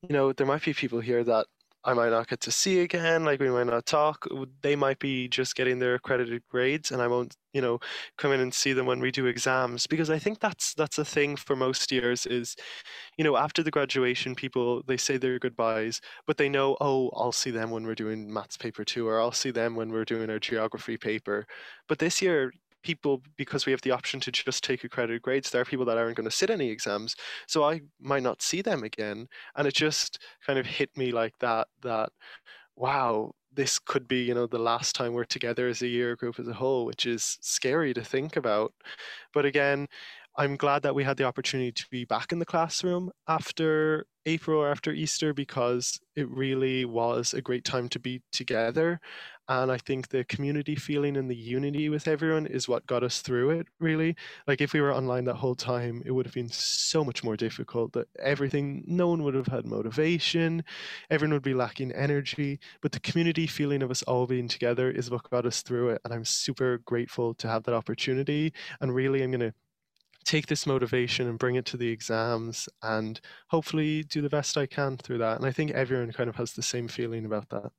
you 0.02 0.12
know, 0.12 0.32
there 0.32 0.46
might 0.46 0.64
be 0.64 0.74
people 0.74 1.00
here 1.00 1.24
that 1.24 1.46
I 1.84 1.94
might 1.94 2.10
not 2.10 2.28
get 2.28 2.40
to 2.40 2.50
see 2.50 2.80
again. 2.80 3.24
Like 3.24 3.40
we 3.40 3.50
might 3.50 3.66
not 3.66 3.86
talk. 3.86 4.26
They 4.62 4.76
might 4.76 4.98
be 4.98 5.28
just 5.28 5.54
getting 5.54 5.78
their 5.78 5.94
accredited 5.94 6.42
grades, 6.50 6.90
and 6.90 7.00
I 7.00 7.06
won't, 7.06 7.36
you 7.52 7.62
know, 7.62 7.78
come 8.18 8.32
in 8.32 8.40
and 8.40 8.52
see 8.52 8.72
them 8.72 8.86
when 8.86 9.00
we 9.00 9.10
do 9.10 9.26
exams. 9.26 9.86
Because 9.86 10.10
I 10.10 10.18
think 10.18 10.40
that's 10.40 10.74
that's 10.74 10.98
a 10.98 11.04
thing 11.04 11.36
for 11.36 11.56
most 11.56 11.90
years. 11.92 12.26
Is, 12.26 12.56
you 13.16 13.24
know, 13.24 13.36
after 13.36 13.62
the 13.62 13.70
graduation, 13.70 14.34
people 14.34 14.82
they 14.86 14.96
say 14.96 15.16
their 15.16 15.38
goodbyes, 15.38 16.00
but 16.26 16.36
they 16.36 16.48
know, 16.48 16.76
oh, 16.80 17.10
I'll 17.16 17.32
see 17.32 17.50
them 17.50 17.70
when 17.70 17.86
we're 17.86 17.94
doing 17.94 18.32
maths 18.32 18.56
paper 18.56 18.84
two, 18.84 19.08
or 19.08 19.20
I'll 19.20 19.32
see 19.32 19.50
them 19.50 19.76
when 19.76 19.90
we're 19.90 20.04
doing 20.04 20.30
our 20.30 20.38
geography 20.40 20.96
paper. 20.96 21.46
But 21.88 21.98
this 22.00 22.20
year, 22.20 22.52
people 22.82 23.22
because 23.36 23.66
we 23.66 23.72
have 23.72 23.82
the 23.82 23.90
option 23.90 24.20
to 24.20 24.30
just 24.32 24.64
take 24.64 24.84
accredited 24.84 25.22
grades 25.22 25.50
there 25.50 25.60
are 25.60 25.64
people 25.64 25.84
that 25.84 25.98
aren't 25.98 26.16
going 26.16 26.28
to 26.28 26.34
sit 26.34 26.50
any 26.50 26.70
exams 26.70 27.14
so 27.46 27.64
i 27.64 27.80
might 28.00 28.22
not 28.22 28.42
see 28.42 28.62
them 28.62 28.82
again. 28.82 29.28
And 29.56 29.66
it 29.66 29.74
just 29.74 30.18
kind 30.46 30.58
of 30.58 30.66
hit 30.66 30.90
me 30.96 31.12
like 31.12 31.34
that 31.40 31.68
that 31.82 32.10
wow 32.76 33.32
this 33.52 33.78
could 33.78 34.06
be 34.08 34.22
you 34.22 34.34
know 34.34 34.46
the 34.46 34.58
last 34.58 34.94
time 34.94 35.12
we're 35.12 35.24
together 35.24 35.68
as 35.68 35.82
a 35.82 35.88
year 35.88 36.16
group 36.16 36.38
as 36.38 36.48
a 36.48 36.52
whole 36.54 36.84
which 36.86 37.06
is 37.06 37.38
scary 37.40 37.94
to 37.94 38.04
think 38.04 38.36
about. 38.36 38.72
But 39.32 39.44
again 39.46 39.88
i'm 40.36 40.56
glad 40.56 40.82
that 40.82 40.94
we 40.94 41.04
had 41.04 41.16
the 41.16 41.24
opportunity 41.24 41.72
to 41.72 41.84
be 41.90 42.04
back 42.04 42.32
in 42.32 42.38
the 42.38 42.46
classroom 42.46 43.10
after 43.26 44.06
april 44.26 44.60
or 44.60 44.70
after 44.70 44.92
easter 44.92 45.34
because 45.34 45.98
it 46.16 46.28
really 46.30 46.84
was 46.84 47.34
a 47.34 47.42
great 47.42 47.64
time 47.64 47.88
to 47.88 47.98
be 47.98 48.22
together 48.32 49.00
and 49.48 49.72
i 49.72 49.76
think 49.76 50.08
the 50.08 50.24
community 50.24 50.74
feeling 50.74 51.16
and 51.16 51.30
the 51.30 51.36
unity 51.36 51.88
with 51.88 52.06
everyone 52.06 52.46
is 52.46 52.68
what 52.68 52.86
got 52.86 53.02
us 53.02 53.20
through 53.20 53.50
it 53.50 53.66
really 53.80 54.14
like 54.46 54.60
if 54.60 54.72
we 54.72 54.80
were 54.80 54.94
online 54.94 55.24
that 55.24 55.36
whole 55.36 55.54
time 55.54 56.02
it 56.04 56.10
would 56.12 56.26
have 56.26 56.34
been 56.34 56.48
so 56.48 57.04
much 57.04 57.24
more 57.24 57.36
difficult 57.36 57.92
that 57.92 58.08
everything 58.18 58.84
no 58.86 59.08
one 59.08 59.22
would 59.22 59.34
have 59.34 59.46
had 59.46 59.66
motivation 59.66 60.62
everyone 61.10 61.32
would 61.34 61.42
be 61.42 61.54
lacking 61.54 61.92
energy 61.92 62.58
but 62.80 62.92
the 62.92 63.00
community 63.00 63.46
feeling 63.46 63.82
of 63.82 63.90
us 63.90 64.02
all 64.04 64.26
being 64.26 64.48
together 64.48 64.90
is 64.90 65.10
what 65.10 65.28
got 65.30 65.46
us 65.46 65.62
through 65.62 65.90
it 65.90 66.00
and 66.04 66.12
i'm 66.12 66.24
super 66.24 66.78
grateful 66.78 67.34
to 67.34 67.48
have 67.48 67.62
that 67.64 67.74
opportunity 67.74 68.52
and 68.80 68.94
really 68.94 69.22
i'm 69.22 69.30
going 69.30 69.40
to 69.40 69.54
take 70.24 70.46
this 70.46 70.66
motivation 70.66 71.26
and 71.26 71.38
bring 71.38 71.54
it 71.54 71.64
to 71.64 71.76
the 71.78 71.88
exams 71.88 72.68
and 72.82 73.20
hopefully 73.48 74.02
do 74.04 74.20
the 74.20 74.28
best 74.28 74.58
I 74.58 74.66
can 74.66 74.98
through 74.98 75.18
that. 75.18 75.38
And 75.38 75.46
I 75.46 75.52
think 75.52 75.70
everyone 75.70 76.12
kind 76.12 76.28
of 76.28 76.36
has 76.36 76.52
the 76.52 76.62
same 76.62 76.86
feeling 76.86 77.24
about 77.24 77.48
that. 77.48 77.72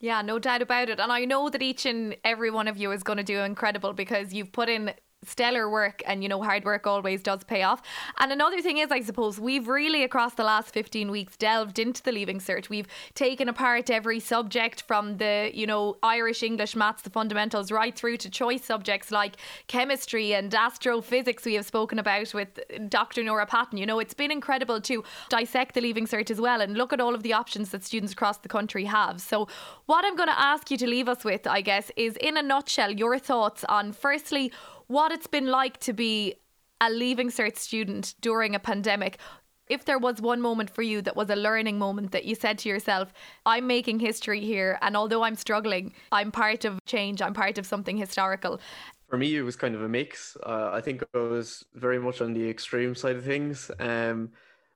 Yeah, 0.00 0.22
no 0.22 0.38
doubt 0.38 0.62
about 0.62 0.90
it. 0.90 1.00
And 1.00 1.10
I 1.10 1.24
know 1.24 1.48
that 1.48 1.62
each 1.62 1.86
and 1.86 2.16
every 2.24 2.50
one 2.50 2.68
of 2.68 2.76
you 2.76 2.92
is 2.92 3.02
going 3.02 3.16
to 3.16 3.22
do 3.22 3.38
incredible 3.40 3.92
because 3.92 4.32
you've 4.34 4.52
put 4.52 4.68
in 4.68 4.92
stellar 5.26 5.68
work 5.68 6.02
and 6.06 6.22
you 6.22 6.28
know 6.28 6.42
hard 6.42 6.64
work 6.64 6.86
always 6.86 7.22
does 7.22 7.44
pay 7.44 7.62
off. 7.62 7.82
And 8.18 8.32
another 8.32 8.60
thing 8.60 8.78
is 8.78 8.90
i 8.90 9.00
suppose 9.00 9.38
we've 9.38 9.68
really 9.68 10.04
across 10.04 10.34
the 10.34 10.44
last 10.44 10.72
15 10.72 11.10
weeks 11.10 11.36
delved 11.36 11.78
into 11.78 12.02
the 12.02 12.12
leaving 12.12 12.38
cert. 12.38 12.68
We've 12.68 12.86
taken 13.14 13.48
apart 13.48 13.90
every 13.90 14.20
subject 14.20 14.82
from 14.82 15.18
the 15.18 15.50
you 15.52 15.66
know 15.66 15.96
irish 16.02 16.42
english 16.42 16.74
maths 16.76 17.02
the 17.02 17.10
fundamentals 17.10 17.70
right 17.70 17.94
through 17.96 18.16
to 18.18 18.30
choice 18.30 18.64
subjects 18.64 19.10
like 19.10 19.36
chemistry 19.66 20.34
and 20.34 20.54
astrophysics 20.54 21.44
we 21.44 21.54
have 21.54 21.66
spoken 21.66 21.98
about 21.98 22.32
with 22.34 22.60
dr 22.88 23.22
nora 23.22 23.46
patton. 23.46 23.78
You 23.78 23.86
know 23.86 23.98
it's 23.98 24.14
been 24.14 24.30
incredible 24.30 24.80
to 24.82 25.04
dissect 25.28 25.74
the 25.74 25.80
leaving 25.80 26.06
cert 26.06 26.30
as 26.30 26.40
well 26.40 26.60
and 26.60 26.74
look 26.74 26.92
at 26.92 27.00
all 27.00 27.14
of 27.14 27.22
the 27.22 27.32
options 27.32 27.70
that 27.70 27.84
students 27.84 28.12
across 28.12 28.38
the 28.38 28.48
country 28.48 28.84
have. 28.84 29.20
So 29.20 29.48
what 29.86 30.04
i'm 30.04 30.16
going 30.16 30.28
to 30.28 30.40
ask 30.40 30.70
you 30.70 30.76
to 30.76 30.86
leave 30.86 31.08
us 31.08 31.24
with 31.24 31.46
i 31.46 31.60
guess 31.60 31.90
is 31.96 32.16
in 32.16 32.36
a 32.36 32.42
nutshell 32.42 32.90
your 32.90 33.18
thoughts 33.18 33.64
on 33.68 33.92
firstly 33.92 34.52
what 34.94 35.10
it's 35.10 35.26
been 35.26 35.48
like 35.48 35.78
to 35.80 35.92
be 35.92 36.36
a 36.80 36.88
Leaving 36.88 37.28
Cert 37.28 37.56
student 37.56 38.14
during 38.20 38.54
a 38.54 38.60
pandemic. 38.60 39.18
If 39.66 39.86
there 39.86 39.98
was 39.98 40.20
one 40.20 40.40
moment 40.40 40.70
for 40.70 40.82
you 40.82 41.02
that 41.02 41.16
was 41.16 41.28
a 41.30 41.36
learning 41.36 41.80
moment 41.80 42.12
that 42.12 42.26
you 42.26 42.36
said 42.36 42.58
to 42.58 42.68
yourself, 42.68 43.12
I'm 43.44 43.66
making 43.66 43.98
history 43.98 44.40
here, 44.40 44.78
and 44.82 44.96
although 44.96 45.24
I'm 45.24 45.34
struggling, 45.34 45.94
I'm 46.12 46.30
part 46.30 46.64
of 46.64 46.78
change, 46.86 47.20
I'm 47.20 47.34
part 47.34 47.58
of 47.58 47.66
something 47.66 47.96
historical. 47.96 48.60
For 49.08 49.18
me, 49.18 49.34
it 49.34 49.42
was 49.42 49.56
kind 49.56 49.74
of 49.74 49.82
a 49.82 49.88
mix. 49.88 50.36
Uh, 50.46 50.70
I 50.72 50.80
think 50.80 51.02
I 51.12 51.18
was 51.18 51.64
very 51.74 51.98
much 51.98 52.20
on 52.20 52.32
the 52.32 52.48
extreme 52.48 52.94
side 52.94 53.16
of 53.16 53.24
things. 53.24 53.72
Um, 53.80 54.30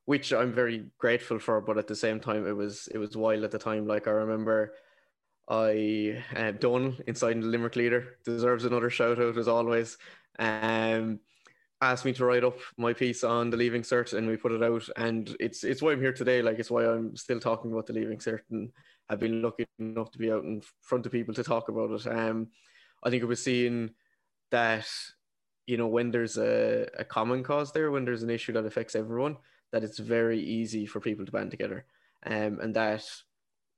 which 0.07 0.33
I'm 0.33 0.55
very 0.55 0.87
grateful 0.97 1.39
for, 1.39 1.61
but 1.61 1.77
at 1.77 1.87
the 1.87 1.95
same 1.95 2.19
time, 2.19 2.47
it 2.47 2.57
was 2.57 2.89
it 2.95 2.97
was 2.97 3.15
wild 3.15 3.45
at 3.45 3.51
the 3.51 3.59
time. 3.59 3.87
Like 3.87 4.09
I 4.09 4.13
remember 4.13 4.73
I 5.49 6.23
uh, 6.37 6.53
Donal 6.53 6.95
inside 7.07 7.41
the 7.41 7.47
Limerick 7.47 7.77
leader 7.77 8.17
deserves 8.25 8.65
another 8.65 8.91
shout 8.91 9.19
out 9.19 9.39
as 9.39 9.49
always. 9.49 9.97
Um, 10.39 11.21
asked 11.81 12.05
me 12.05 12.13
to 12.13 12.25
write 12.25 12.45
up 12.45 12.59
my 12.77 12.93
piece 12.93 13.23
on 13.23 13.51
the 13.51 13.57
leaving 13.57 13.83
cert 13.83 14.13
and 14.13 14.27
we 14.27 14.37
put 14.37 14.53
it 14.53 14.63
out 14.63 14.89
and 14.97 15.37
it's 15.39 15.63
it's 15.63 15.81
why 15.81 15.93
I'm 15.93 16.01
here 16.01 16.13
today. 16.13 16.43
Like 16.43 16.59
it's 16.59 16.71
why 16.71 16.85
I'm 16.85 17.17
still 17.17 17.41
talking 17.41 17.73
about 17.73 17.87
the 17.87 17.93
leaving 17.93 18.19
cert 18.19 18.41
and 18.51 18.71
I've 19.09 19.21
been 19.21 19.43
lucky 19.43 19.67
enough 19.79 20.11
to 20.13 20.19
be 20.19 20.31
out 20.31 20.45
in 20.45 20.63
front 20.83 21.07
of 21.07 21.13
people 21.13 21.35
to 21.35 21.45
talk 21.45 21.69
about 21.69 21.91
it. 21.93 22.07
Um 22.07 22.49
I 23.03 23.11
think 23.11 23.23
it 23.23 23.27
was 23.27 23.43
seeing 23.43 23.91
that 24.51 24.89
you 25.67 25.77
know 25.77 25.87
when 25.87 26.11
there's 26.11 26.37
a, 26.37 26.89
a 26.99 27.05
common 27.05 27.45
cause 27.45 27.73
there 27.73 27.91
when 27.91 28.05
there's 28.05 28.23
an 28.25 28.31
issue 28.31 28.53
that 28.53 28.67
affects 28.67 28.97
everyone 28.97 29.37
that 29.71 29.85
it's 29.85 29.99
very 29.99 30.41
easy 30.41 30.85
for 30.85 31.01
people 31.01 31.25
to 31.25 31.33
band 31.33 31.53
together. 31.53 31.85
Um 32.27 32.59
and 32.61 32.75
that 32.75 33.05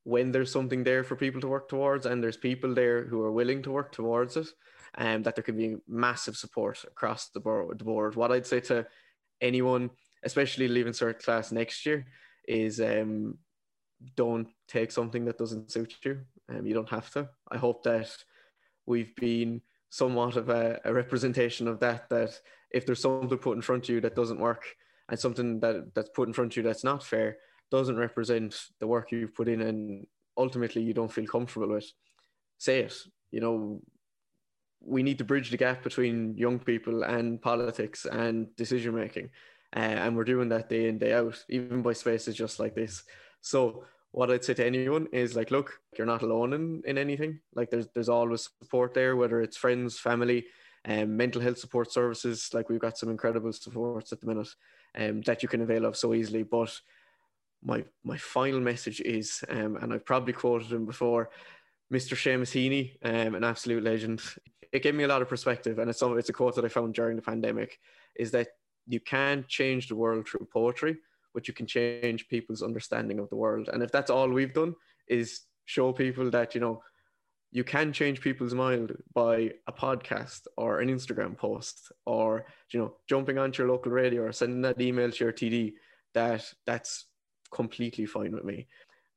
when 0.05 0.33
there's 0.33 0.53
something 0.53 0.83
there 0.83 1.05
for 1.05 1.17
people 1.17 1.41
to 1.41 1.49
work 1.49 1.69
towards 1.69 2.07
and 2.07 2.23
there's 2.23 2.37
people 2.37 2.75
there 2.75 3.05
who 3.05 3.21
are 3.23 3.33
willing 3.33 3.63
to 3.63 3.71
work 3.71 3.93
towards 3.93 4.37
it 4.37 4.49
and 4.95 5.17
um, 5.17 5.23
that 5.23 5.37
there 5.37 5.45
can 5.45 5.57
be 5.57 5.77
massive 5.87 6.37
support 6.37 6.83
across 6.85 7.29
the 7.29 7.41
board. 7.41 8.17
What 8.17 8.33
I'd 8.33 8.47
say 8.47 8.61
to 8.61 8.87
anyone, 9.41 9.91
especially 10.25 10.69
leaving 10.69 10.93
cert 10.93 11.23
class 11.23 11.53
next 11.53 11.87
year, 11.87 12.07
is 12.49 12.81
um, 12.81 13.39
don't 14.17 14.49
take 14.67 14.91
something 14.91 15.25
that 15.27 15.39
doesn't 15.39 15.71
suit 15.71 15.95
you. 16.05 16.21
Um, 16.49 16.67
you 16.67 16.75
don't 16.75 16.89
have 16.89 17.11
to. 17.13 17.29
I 17.51 17.59
hope 17.59 17.85
that 17.85 18.11
we've 18.87 19.15
been 19.17 19.61
somewhat 19.91 20.37
of 20.37 20.49
a, 20.49 20.81
a 20.85 20.93
representation 20.93 21.69
of 21.69 21.81
that. 21.81 22.09
That 22.09 22.41
if 22.73 22.87
there's 22.87 23.03
something 23.03 23.39
put 23.39 23.57
in 23.57 23.63
front 23.63 23.85
of 23.85 23.95
you 23.95 24.01
that 24.01 24.17
doesn't 24.17 24.41
work, 24.41 24.65
and 25.09 25.19
something 25.19 25.61
that 25.61 25.95
that's 25.95 26.11
put 26.11 26.29
in 26.29 26.35
front 26.35 26.53
of 26.53 26.57
you 26.57 26.63
that's 26.63 26.85
not 26.85 27.05
fair, 27.05 27.37
doesn't 27.71 27.97
represent 27.97 28.57
the 28.79 28.87
work 28.87 29.13
you've 29.13 29.35
put 29.35 29.49
in, 29.49 29.61
and 29.61 30.07
ultimately 30.37 30.83
you 30.83 30.95
don't 30.95 31.13
feel 31.13 31.27
comfortable 31.27 31.69
with, 31.69 31.91
say 32.59 32.81
it. 32.81 32.95
You 33.31 33.41
know, 33.41 33.81
we 34.81 35.03
need 35.03 35.19
to 35.19 35.25
bridge 35.25 35.51
the 35.51 35.57
gap 35.57 35.83
between 35.83 36.37
young 36.37 36.59
people 36.59 37.03
and 37.05 37.41
politics 37.41 38.07
and 38.07 38.55
decision 38.57 38.95
making. 38.95 39.31
Uh, 39.75 39.79
and 40.03 40.17
we're 40.17 40.25
doing 40.25 40.49
that 40.49 40.69
day 40.69 40.89
in, 40.89 40.99
day 40.99 41.13
out, 41.13 41.43
even 41.49 41.83
by 41.83 41.93
spaces 41.93 42.35
just 42.35 42.59
like 42.59 42.75
this. 42.75 43.05
So 43.41 43.85
what 44.13 44.31
I'd 44.31 44.45
say 44.45 44.55
to 44.55 44.67
anyone 44.67 45.07
is 45.13 45.37
like, 45.37 45.51
look, 45.51 45.79
you're 45.97 46.07
not 46.07 46.23
alone 46.23 46.53
in, 46.53 46.83
in 46.85 46.99
anything. 46.99 47.41
Like 47.55 47.71
there's 47.71 47.87
there's 47.95 48.09
always 48.09 48.49
support 48.61 48.95
there, 48.95 49.17
whether 49.17 49.41
it's 49.41 49.57
friends, 49.57 49.99
family, 49.99 50.47
um, 50.85 51.17
mental 51.17 51.41
health 51.41 51.59
support 51.59 51.93
services. 51.93 52.51
Like 52.53 52.69
we've 52.69 52.81
got 52.81 52.99
some 52.99 53.11
incredible 53.11 53.53
supports 53.53 54.13
at 54.13 54.21
the 54.21 54.27
minute 54.27 54.49
um, 54.99 55.21
that 55.23 55.43
you 55.43 55.49
can 55.49 55.61
avail 55.61 55.85
of 55.85 55.97
so 55.97 56.15
easily. 56.15 56.43
But 56.43 56.77
my 57.63 57.85
my 58.05 58.17
final 58.17 58.61
message 58.61 59.01
is, 59.01 59.45
um, 59.49 59.77
and 59.77 59.93
I've 59.93 60.07
probably 60.07 60.33
quoted 60.33 60.73
him 60.73 60.87
before, 60.87 61.31
Mr. 61.93 62.15
Seamus 62.15 62.53
Heaney, 62.53 62.97
um, 63.03 63.35
an 63.35 63.45
absolute 63.45 63.83
legend 63.83 64.23
it 64.73 64.83
gave 64.83 64.95
me 64.95 65.05
a 65.05 65.09
lot 65.09 65.23
of 65.23 65.29
perspective, 65.29 65.79
and 65.79 65.91
it's 65.91 66.03
it's 66.03 66.29
a 66.29 66.33
quote 66.33 66.55
that 66.57 66.65
I 66.65 66.69
found 66.69 66.95
during 66.95 67.17
the 67.17 67.23
pandemic, 67.23 67.79
is 68.17 68.31
that 68.33 68.49
you 68.87 69.01
can't 69.01 69.47
change 69.49 69.89
the 69.89 69.97
world 69.97 70.27
through 70.27 70.47
poetry, 70.53 70.99
but 71.35 71.49
you 71.49 71.55
can 71.55 71.67
change 71.67 72.29
people's 72.29 72.63
understanding 72.63 73.19
of 73.19 73.29
the 73.31 73.37
world. 73.37 73.69
And 73.73 73.83
if 73.83 73.91
that's 73.91 74.11
all 74.11 74.29
we've 74.29 74.55
done 74.55 74.75
is 75.09 75.43
show 75.65 75.93
people 75.93 76.31
that 76.31 76.55
you 76.55 76.61
know 76.61 76.83
you 77.53 77.65
can 77.65 77.93
change 77.93 78.21
people's 78.21 78.55
mind 78.55 78.97
by 79.13 79.53
a 79.67 79.73
podcast 79.73 80.47
or 80.57 80.81
an 80.81 80.89
Instagram 80.89 81.37
post 81.37 81.91
or 82.07 82.47
you 82.73 82.81
know 82.81 82.95
jumping 83.09 83.39
onto 83.39 83.63
your 83.63 83.73
local 83.73 83.91
radio 83.91 84.23
or 84.23 84.33
sending 84.33 84.63
that 84.63 84.81
email 84.81 85.11
to 85.11 85.25
your 85.25 85.33
TD 85.33 85.75
that 86.15 86.53
that's 86.67 87.07
completely 87.51 88.07
fine 88.07 88.33
with 88.33 88.45
me. 88.45 88.67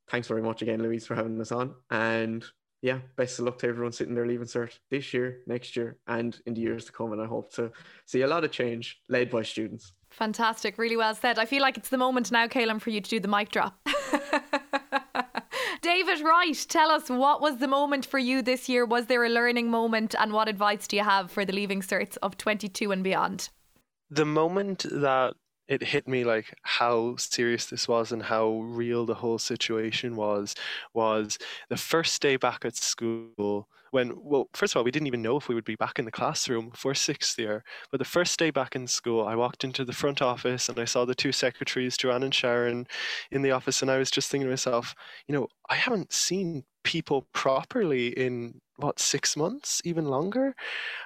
Thanks 0.10 0.28
very 0.28 0.42
much 0.42 0.62
again, 0.62 0.82
Louise, 0.82 1.06
for 1.06 1.16
having 1.16 1.40
us 1.40 1.52
on. 1.52 1.76
And 1.90 2.44
yeah, 2.82 3.00
best 3.16 3.40
of 3.40 3.46
luck 3.46 3.60
to 3.60 3.68
everyone 3.68 3.94
sitting 3.94 4.14
there 4.14 4.28
leaving 4.28 4.46
cert 4.46 4.78
this 4.92 5.14
year, 5.14 5.40
next 5.48 5.78
year, 5.78 5.98
and 6.08 6.38
in 6.46 6.54
the 6.54 6.62
years 6.62 6.84
to 6.86 6.92
come. 6.92 7.14
And 7.14 7.22
I 7.22 7.26
hope 7.26 7.54
to 7.54 7.72
see 8.06 8.22
a 8.22 8.28
lot 8.28 8.44
of 8.44 8.52
change 8.52 9.00
led 9.08 9.30
by 9.32 9.44
students. 9.44 9.94
Fantastic, 10.10 10.78
really 10.78 10.98
well 10.98 11.16
said. 11.16 11.40
I 11.40 11.46
feel 11.46 11.62
like 11.62 11.78
it's 11.78 11.90
the 11.90 11.98
moment 11.98 12.30
now, 12.32 12.48
Caillum, 12.48 12.80
for 12.80 12.90
you 12.90 13.00
to 13.00 13.10
do 13.10 13.20
the 13.22 13.30
mic 13.30 13.52
drop. 13.52 13.80
David 15.82 16.22
Wright, 16.22 16.66
tell 16.70 16.92
us 16.92 17.10
what 17.10 17.42
was 17.42 17.58
the 17.58 17.68
moment 17.68 18.06
for 18.06 18.20
you 18.20 18.42
this 18.42 18.68
year? 18.68 18.86
Was 18.86 19.06
there 19.06 19.24
a 19.24 19.30
learning 19.30 19.72
moment, 19.72 20.14
and 20.20 20.34
what 20.34 20.50
advice 20.50 20.86
do 20.86 20.98
you 20.98 21.04
have 21.04 21.32
for 21.32 21.46
the 21.46 21.54
leaving 21.54 21.82
certs 21.82 22.18
of 22.22 22.38
22 22.38 22.92
and 22.92 23.04
beyond? 23.04 23.50
The 24.10 24.26
moment 24.26 24.86
that 24.92 25.36
it 25.68 25.82
hit 25.84 26.08
me 26.08 26.24
like 26.24 26.54
how 26.64 27.16
serious 27.18 27.66
this 27.68 27.88
was 27.88 28.12
and 28.12 28.24
how 28.24 28.60
real 28.62 29.06
the 29.06 29.16
whole 29.16 29.38
situation 29.40 30.16
was 30.16 30.56
was 30.94 31.38
the 31.70 31.78
first 31.78 32.22
day 32.22 32.36
back 32.36 32.66
at 32.66 32.76
school 32.76 33.68
when 33.92 34.14
well 34.16 34.50
first 34.54 34.74
of 34.74 34.78
all 34.78 34.84
we 34.84 34.92
didn't 34.92 35.08
even 35.08 35.22
know 35.22 35.38
if 35.38 35.48
we 35.48 35.56
would 35.56 35.64
be 35.64 35.76
back 35.76 36.00
in 36.00 36.06
the 36.06 36.12
classroom 36.12 36.72
for 36.76 36.94
sixth 36.94 37.38
year 37.40 37.64
but 37.92 37.98
the 37.98 38.06
first 38.06 38.38
day 38.40 38.50
back 38.50 38.76
in 38.76 38.88
school 38.88 39.26
i 39.26 39.36
walked 39.36 39.64
into 39.64 39.86
the 39.86 39.94
front 39.94 40.22
office 40.22 40.68
and 40.70 40.80
i 40.80 40.86
saw 40.86 41.06
the 41.06 41.16
two 41.16 41.32
secretaries 41.32 41.98
joanne 41.98 42.24
and 42.24 42.36
sharon 42.36 42.86
in 43.32 43.42
the 43.42 43.52
office 43.52 43.82
and 43.82 43.92
i 43.92 43.98
was 43.98 44.12
just 44.12 44.30
thinking 44.30 44.48
to 44.48 44.52
myself 44.52 44.96
you 45.28 45.34
know 45.34 45.48
i 45.70 45.76
haven't 45.76 46.12
seen 46.12 46.64
people 46.84 47.28
properly 47.34 48.08
in 48.10 48.60
what 48.78 49.00
six 49.00 49.38
months 49.38 49.82
even 49.86 50.06
longer? 50.06 50.56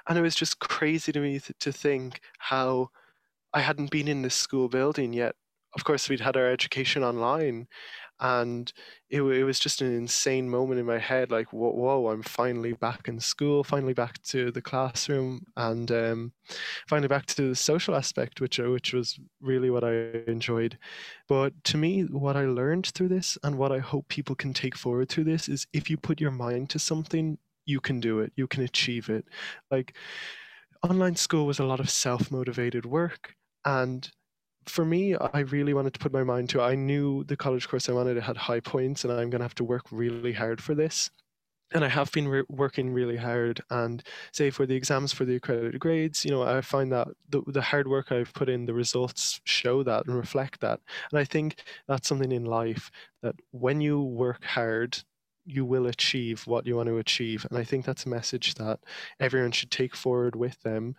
And 0.08 0.18
it 0.18 0.22
was 0.22 0.34
just 0.34 0.58
crazy 0.58 1.12
to 1.12 1.20
me 1.20 1.40
to 1.60 1.72
think 1.72 2.20
how 2.38 2.90
I 3.52 3.60
hadn't 3.60 3.90
been 3.90 4.08
in 4.08 4.22
this 4.22 4.34
school 4.34 4.68
building 4.68 5.12
yet. 5.12 5.34
Of 5.76 5.84
course, 5.84 6.08
we'd 6.08 6.20
had 6.20 6.36
our 6.36 6.50
education 6.50 7.04
online, 7.04 7.68
and 8.20 8.72
it, 9.10 9.22
it 9.22 9.44
was 9.44 9.58
just 9.60 9.82
an 9.82 9.94
insane 9.94 10.48
moment 10.48 10.80
in 10.80 10.86
my 10.86 10.98
head 10.98 11.30
like, 11.30 11.52
whoa, 11.52 11.70
whoa 11.72 12.08
I'm 12.10 12.22
finally 12.22 12.72
back 12.72 13.08
in 13.08 13.20
school, 13.20 13.62
finally 13.62 13.92
back 13.94 14.20
to 14.24 14.50
the 14.50 14.62
classroom, 14.62 15.44
and 15.56 15.90
um, 15.92 16.32
finally 16.88 17.08
back 17.08 17.26
to 17.26 17.48
the 17.50 17.54
social 17.54 17.94
aspect, 17.94 18.40
which, 18.40 18.58
uh, 18.60 18.70
which 18.70 18.92
was 18.94 19.18
really 19.40 19.70
what 19.70 19.84
I 19.84 20.22
enjoyed. 20.26 20.78
But 21.28 21.52
to 21.64 21.76
me, 21.76 22.02
what 22.04 22.36
I 22.36 22.46
learned 22.46 22.86
through 22.88 23.08
this, 23.08 23.38
and 23.44 23.58
what 23.58 23.72
I 23.72 23.78
hope 23.78 24.08
people 24.08 24.34
can 24.36 24.52
take 24.54 24.76
forward 24.76 25.08
through 25.10 25.24
this, 25.24 25.48
is 25.48 25.66
if 25.72 25.90
you 25.90 25.96
put 25.96 26.20
your 26.20 26.30
mind 26.32 26.70
to 26.70 26.78
something, 26.78 27.38
you 27.66 27.80
can 27.80 28.00
do 28.00 28.20
it, 28.20 28.32
you 28.36 28.46
can 28.46 28.62
achieve 28.64 29.10
it. 29.10 29.26
Like, 29.70 29.96
online 30.82 31.16
school 31.16 31.46
was 31.46 31.58
a 31.60 31.64
lot 31.64 31.80
of 31.80 31.90
self 31.90 32.30
motivated 32.30 32.86
work. 32.86 33.34
And 33.64 34.08
for 34.66 34.84
me, 34.84 35.16
I 35.16 35.40
really 35.40 35.74
wanted 35.74 35.94
to 35.94 36.00
put 36.00 36.12
my 36.12 36.24
mind 36.24 36.50
to 36.50 36.60
it. 36.60 36.64
I 36.64 36.74
knew 36.74 37.24
the 37.24 37.36
college 37.36 37.68
course 37.68 37.88
I 37.88 37.92
wanted 37.92 38.16
it 38.16 38.22
had 38.22 38.36
high 38.36 38.60
points, 38.60 39.04
and 39.04 39.12
I'm 39.12 39.30
going 39.30 39.40
to 39.40 39.44
have 39.44 39.54
to 39.56 39.64
work 39.64 39.84
really 39.90 40.32
hard 40.32 40.62
for 40.62 40.74
this. 40.74 41.10
And 41.74 41.84
I 41.84 41.88
have 41.88 42.10
been 42.12 42.28
re- 42.28 42.44
working 42.48 42.92
really 42.92 43.16
hard. 43.16 43.60
And 43.70 44.02
say 44.32 44.48
for 44.50 44.64
the 44.64 44.74
exams 44.74 45.12
for 45.12 45.26
the 45.26 45.36
accredited 45.36 45.78
grades, 45.78 46.24
you 46.24 46.30
know, 46.30 46.42
I 46.42 46.62
find 46.62 46.90
that 46.92 47.08
the, 47.28 47.42
the 47.46 47.60
hard 47.60 47.88
work 47.88 48.10
I've 48.10 48.32
put 48.32 48.48
in, 48.48 48.64
the 48.64 48.72
results 48.72 49.40
show 49.44 49.82
that 49.82 50.06
and 50.06 50.16
reflect 50.16 50.60
that. 50.60 50.80
And 51.10 51.18
I 51.18 51.24
think 51.24 51.62
that's 51.86 52.08
something 52.08 52.32
in 52.32 52.46
life 52.46 52.90
that 53.22 53.34
when 53.50 53.82
you 53.82 54.00
work 54.00 54.44
hard, 54.44 54.98
you 55.44 55.64
will 55.64 55.86
achieve 55.86 56.46
what 56.46 56.66
you 56.66 56.76
want 56.76 56.88
to 56.88 56.98
achieve. 56.98 57.46
And 57.50 57.58
I 57.58 57.64
think 57.64 57.84
that's 57.84 58.06
a 58.06 58.10
message 58.10 58.54
that 58.54 58.80
everyone 59.20 59.52
should 59.52 59.70
take 59.70 59.94
forward 59.94 60.36
with 60.36 60.62
them 60.62 60.94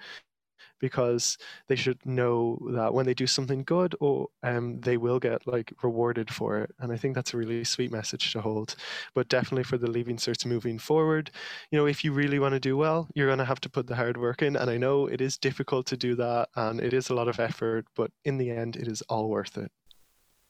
because 0.80 1.38
they 1.68 1.76
should 1.76 2.04
know 2.06 2.60
that 2.72 2.94
when 2.94 3.06
they 3.06 3.14
do 3.14 3.28
something 3.28 3.64
good 3.64 3.96
or 4.00 4.28
um, 4.44 4.80
they 4.82 4.98
will 4.98 5.20
get 5.20 5.46
like 5.48 5.74
rewarded 5.84 6.34
for 6.34 6.60
it. 6.60 6.72
And 6.80 6.92
i 6.92 6.98
think 6.98 7.16
that's 7.16 7.34
a 7.34 7.38
really 7.38 7.64
sweet 7.64 7.92
message 7.92 8.32
to 8.34 8.42
hold. 8.42 8.76
But 9.14 9.30
definitely 9.30 9.64
for 9.64 9.78
the 9.78 9.90
leaving 9.90 10.18
certs 10.18 10.46
moving 10.46 10.80
forward 10.80 11.32
you 11.72 11.78
know 11.78 11.86
if 11.88 12.04
you 12.04 12.14
really 12.14 12.40
want 12.40 12.54
to 12.54 12.60
do 12.60 12.78
well 12.78 13.08
you're 13.16 13.28
going 13.28 13.40
to 13.40 13.46
have 13.46 13.62
to 13.62 13.70
put 13.70 13.88
the 13.88 13.96
hard 13.96 14.18
work 14.18 14.42
in. 14.42 14.56
And 14.56 14.70
i 14.70 14.78
know 14.78 15.08
it 15.08 15.22
is 15.22 15.38
difficult 15.38 15.86
to 15.88 15.98
do 15.98 16.16
that 16.16 16.50
and 16.56 16.80
it 16.82 16.94
is 16.94 17.10
a 17.10 17.16
lot 17.16 17.28
of 17.28 17.40
effort 17.40 17.86
but 17.96 18.12
in 18.26 18.38
the 18.38 18.50
end 18.52 18.76
it 18.76 18.88
is 18.88 19.02
all 19.04 19.30
worth 19.30 19.58
it 19.58 19.72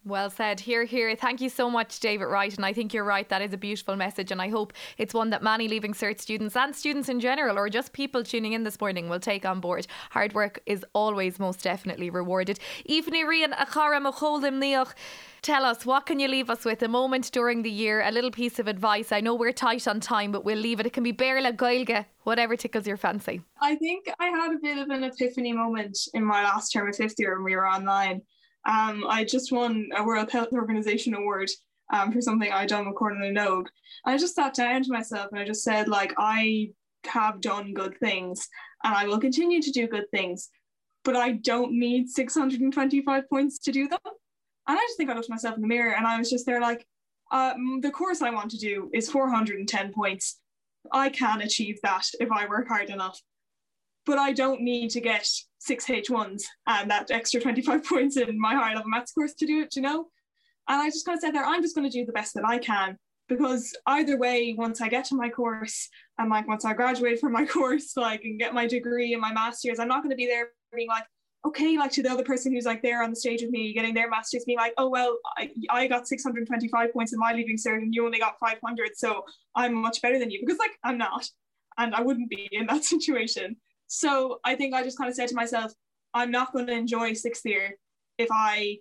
well 0.06 0.30
said. 0.30 0.60
Here, 0.60 0.86
here. 0.86 1.16
Thank 1.16 1.42
you 1.42 1.50
so 1.50 1.70
much, 1.70 2.00
David 2.00 2.26
Wright. 2.26 2.56
And 2.56 2.66
I 2.66 2.74
think 2.74 2.94
you're 2.94 3.04
right. 3.04 3.28
That 3.30 3.42
is 3.42 3.54
a 3.54 3.58
beautiful 3.58 3.96
message. 3.96 4.32
And 4.32 4.42
I 4.42 4.50
hope 4.50 4.74
it's 4.98 5.14
one 5.14 5.30
that 5.30 5.44
many 5.44 5.68
Leaving 5.68 5.94
Cert 5.94 6.20
students 6.20 6.56
and 6.56 6.76
students 6.76 7.10
in 7.10 7.20
general, 7.20 7.58
or 7.58 7.70
just 7.70 7.94
people 7.94 8.24
tuning 8.24 8.54
in 8.54 8.64
this 8.64 8.80
morning, 8.80 9.10
will 9.10 9.20
take 9.20 9.46
on 9.46 9.60
board. 9.60 9.88
Hard 10.12 10.34
work 10.34 10.60
is 10.66 10.86
always 10.94 11.40
most 11.40 11.64
definitely 11.64 12.10
rewarded. 12.10 12.60
Even 12.86 13.14
Rian 13.14 13.54
Achara 13.54 14.02
Macholim 14.02 14.62
Neoch. 14.62 14.94
Tell 15.42 15.64
us, 15.64 15.86
what 15.86 16.06
can 16.06 16.20
you 16.20 16.28
leave 16.28 16.50
us 16.50 16.66
with? 16.66 16.84
A 16.84 16.90
moment 16.90 17.32
during 17.32 17.62
the 17.62 17.72
year, 17.72 18.02
a 18.02 18.12
little 18.12 18.32
piece 18.32 18.60
of 18.60 18.68
advice. 18.68 19.14
I 19.14 19.22
know 19.22 19.36
we're 19.36 19.54
tight 19.54 19.88
on 19.88 20.02
time, 20.02 20.34
but 20.34 20.44
we'll 20.44 20.58
leave 20.58 20.82
it. 20.82 20.86
It 20.86 20.92
can 20.92 21.04
be 21.04 21.14
Béarla 21.14 21.56
Gaeilge, 21.56 22.06
whatever 22.24 22.58
tickles 22.58 22.86
your 22.86 22.98
fancy. 22.98 23.42
I 23.62 23.76
think 23.76 24.12
I 24.20 24.28
had 24.28 24.52
a 24.52 24.60
bit 24.62 24.78
of 24.78 24.90
an 24.90 25.06
epiphany 25.06 25.54
moment 25.54 25.98
in 26.14 26.26
my 26.26 26.44
last 26.44 26.72
term 26.72 26.90
of 26.90 26.96
fifth 26.96 27.16
year 27.18 27.36
when 27.36 27.46
we 27.46 27.56
were 27.56 27.68
online. 27.68 28.22
Um, 28.70 29.04
I 29.10 29.24
just 29.24 29.52
won 29.52 29.90
a 29.98 30.04
World 30.04 30.30
Health 30.30 30.54
Organization 30.54 31.16
award 31.16 31.50
um, 31.92 32.12
for 32.12 32.22
something 32.22 32.52
I 32.52 32.68
done 32.68 32.86
with 32.86 32.98
Comhairle 32.98 33.34
na 33.34 33.42
nÓg. 33.42 33.66
I 34.06 34.16
just 34.16 34.36
sat 34.36 34.54
down 34.54 34.84
to 34.84 34.92
myself 34.92 35.30
and 35.32 35.40
I 35.40 35.44
just 35.44 35.64
said, 35.64 35.88
like, 35.88 36.14
I 36.20 36.70
have 37.06 37.42
done 37.42 37.74
good 37.74 37.98
things 37.98 38.48
and 38.84 38.94
I 38.94 39.08
will 39.08 39.20
continue 39.20 39.60
to 39.60 39.72
do 39.72 39.88
good 39.88 40.06
things, 40.12 40.50
but 41.04 41.16
I 41.16 41.32
don't 41.32 41.80
need 41.80 42.10
625 42.10 43.28
points 43.28 43.58
to 43.60 43.72
do 43.72 43.88
them. 43.88 44.00
And 44.68 44.78
I 44.78 44.82
just 44.82 44.98
think 44.98 45.10
I 45.10 45.16
looked 45.16 45.32
myself 45.32 45.56
in 45.56 45.62
the 45.62 45.68
mirror 45.68 45.96
and 45.96 46.06
I 46.06 46.20
was 46.20 46.30
just 46.30 46.46
there 46.46 46.62
like, 46.62 46.86
um, 47.32 47.82
the 47.82 47.90
course 47.90 48.22
I 48.22 48.30
want 48.30 48.52
to 48.52 48.58
do 48.58 48.92
is 48.94 49.10
410 49.10 49.94
points. 49.94 50.40
I 50.92 51.10
can 51.10 51.42
achieve 51.42 51.80
that 51.82 52.06
if 52.20 52.32
I 52.32 52.48
work 52.48 52.68
hard 52.68 52.92
enough 52.92 53.20
but 54.10 54.18
I 54.18 54.34
don't 54.34 54.62
need 54.62 54.90
to 54.90 55.02
get 55.02 55.30
six 55.60 55.86
H1s 55.86 56.42
and 56.66 56.90
that 56.90 57.12
extra 57.12 57.40
25 57.40 57.84
points 57.90 58.18
in 58.18 58.40
my 58.40 58.56
higher 58.56 58.76
level 58.76 58.90
maths 58.90 59.12
course 59.12 59.36
to 59.36 59.46
do 59.46 59.62
it, 59.62 59.76
you 59.76 59.84
know? 59.84 60.08
And 60.68 60.82
I 60.82 60.88
just 60.88 61.06
kind 61.06 61.16
of 61.16 61.22
said 61.22 61.36
there, 61.36 61.46
I'm 61.46 61.62
just 61.62 61.76
going 61.76 61.90
to 61.90 61.96
do 61.96 62.08
the 62.08 62.12
best 62.12 62.34
that 62.34 62.44
I 62.44 62.58
can 62.58 62.98
because 63.28 63.72
either 63.86 64.18
way, 64.18 64.56
once 64.58 64.82
I 64.82 64.90
get 64.90 65.06
to 65.06 65.16
my 65.16 65.30
course 65.30 65.90
and 66.18 66.32
like 66.32 66.48
once 66.48 66.66
I 66.66 66.74
graduate 66.74 67.20
from 67.20 67.34
my 67.34 67.46
course, 67.56 67.96
like 67.96 68.24
and 68.24 68.40
get 68.40 68.56
my 68.56 68.66
degree 68.66 69.14
and 69.14 69.22
my 69.22 69.32
master's, 69.32 69.78
I'm 69.78 69.88
not 69.88 70.02
going 70.02 70.10
to 70.10 70.16
be 70.16 70.26
there 70.26 70.50
being 70.76 70.88
like, 70.88 71.06
okay, 71.46 71.78
like 71.78 71.92
to 71.92 72.02
the 72.02 72.12
other 72.12 72.24
person 72.24 72.52
who's 72.52 72.66
like 72.66 72.82
there 72.82 73.04
on 73.04 73.12
the 73.12 73.16
stage 73.16 73.44
with 73.44 73.52
me 73.52 73.74
getting 73.74 73.94
their 73.94 74.10
master's, 74.10 74.44
being 74.44 74.58
like, 74.58 74.74
oh, 74.80 74.90
well, 74.90 75.18
I, 75.38 75.52
I 75.70 75.86
got 75.86 76.08
625 76.08 76.94
points 76.94 77.14
in 77.14 77.20
my 77.20 77.32
leaving 77.32 77.58
cert 77.58 77.78
and 77.78 77.94
you 77.94 78.04
only 78.06 78.18
got 78.18 78.40
500. 78.40 78.90
So 78.96 79.24
I'm 79.56 79.76
much 79.76 80.02
better 80.02 80.18
than 80.18 80.32
you 80.32 80.40
because 80.44 80.58
like 80.58 80.72
I'm 80.84 80.98
not. 80.98 81.30
And 81.78 81.94
I 81.94 82.02
wouldn't 82.02 82.32
be 82.32 82.50
in 82.52 82.66
that 82.66 82.84
situation. 82.94 83.56
So 83.90 84.40
I 84.46 84.56
think 84.56 84.74
I 84.74 84.84
just 84.84 84.98
kind 84.98 85.10
of 85.10 85.16
said 85.16 85.28
to 85.30 85.36
myself, 85.36 85.74
I'm 86.14 86.32
not 86.32 86.54
going 86.54 86.68
to 86.68 86.74
enjoy 86.74 87.14
sixth 87.14 87.46
year 87.46 87.76
if 88.18 88.30
I 88.32 88.78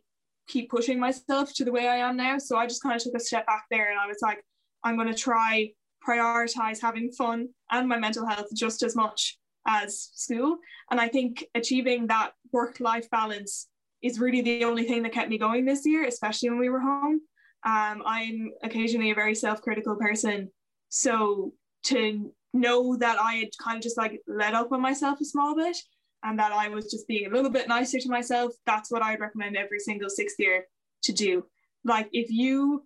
keep 0.48 0.70
pushing 0.70 1.00
myself 1.00 1.52
to 1.54 1.64
the 1.64 1.72
way 1.72 1.88
I 1.88 1.96
am 1.96 2.16
now. 2.16 2.38
So 2.38 2.56
I 2.56 2.66
just 2.66 2.82
kind 2.82 2.94
of 2.94 3.02
took 3.02 3.14
a 3.14 3.20
step 3.20 3.46
back 3.46 3.64
there 3.70 3.90
and 3.90 3.98
I 3.98 4.06
was 4.06 4.18
like, 4.22 4.44
I'm 4.84 4.96
going 4.96 5.08
to 5.08 5.18
try 5.18 5.70
prioritize 6.06 6.80
having 6.80 7.10
fun 7.10 7.48
and 7.70 7.88
my 7.88 7.98
mental 7.98 8.26
health 8.26 8.46
just 8.54 8.82
as 8.82 8.94
much 8.94 9.38
as 9.66 10.10
school. 10.14 10.58
And 10.90 11.00
I 11.00 11.08
think 11.08 11.44
achieving 11.54 12.06
that 12.06 12.32
work 12.52 12.78
life 12.78 13.10
balance 13.10 13.66
is 14.02 14.20
really 14.20 14.42
the 14.42 14.64
only 14.64 14.84
thing 14.84 15.02
that 15.02 15.12
kept 15.12 15.30
me 15.30 15.38
going 15.38 15.64
this 15.64 15.84
year, 15.86 16.04
especially 16.04 16.50
when 16.50 16.58
we 16.58 16.68
were 16.68 16.80
home. 16.80 17.20
Um, 17.64 18.02
I'm 18.06 18.52
occasionally 18.62 19.10
a 19.10 19.14
very 19.14 19.34
self 19.34 19.62
critical 19.62 19.96
person. 19.96 20.50
So 20.90 21.52
to 21.84 22.32
know 22.54 22.96
that 22.96 23.20
I 23.20 23.34
had 23.34 23.48
kind 23.62 23.76
of 23.76 23.82
just 23.82 23.98
like 23.98 24.20
let 24.26 24.54
up 24.54 24.72
on 24.72 24.80
myself 24.80 25.20
a 25.20 25.24
small 25.24 25.54
bit 25.54 25.76
and 26.24 26.38
that 26.38 26.52
I 26.52 26.68
was 26.68 26.90
just 26.90 27.06
being 27.06 27.26
a 27.26 27.34
little 27.34 27.50
bit 27.50 27.68
nicer 27.68 27.98
to 27.98 28.08
myself, 28.08 28.52
that's 28.66 28.90
what 28.90 29.02
I'd 29.02 29.20
recommend 29.20 29.56
every 29.56 29.78
single 29.78 30.10
sixth 30.10 30.36
year 30.38 30.64
to 31.04 31.12
do. 31.12 31.44
Like 31.84 32.08
if 32.12 32.30
you 32.30 32.84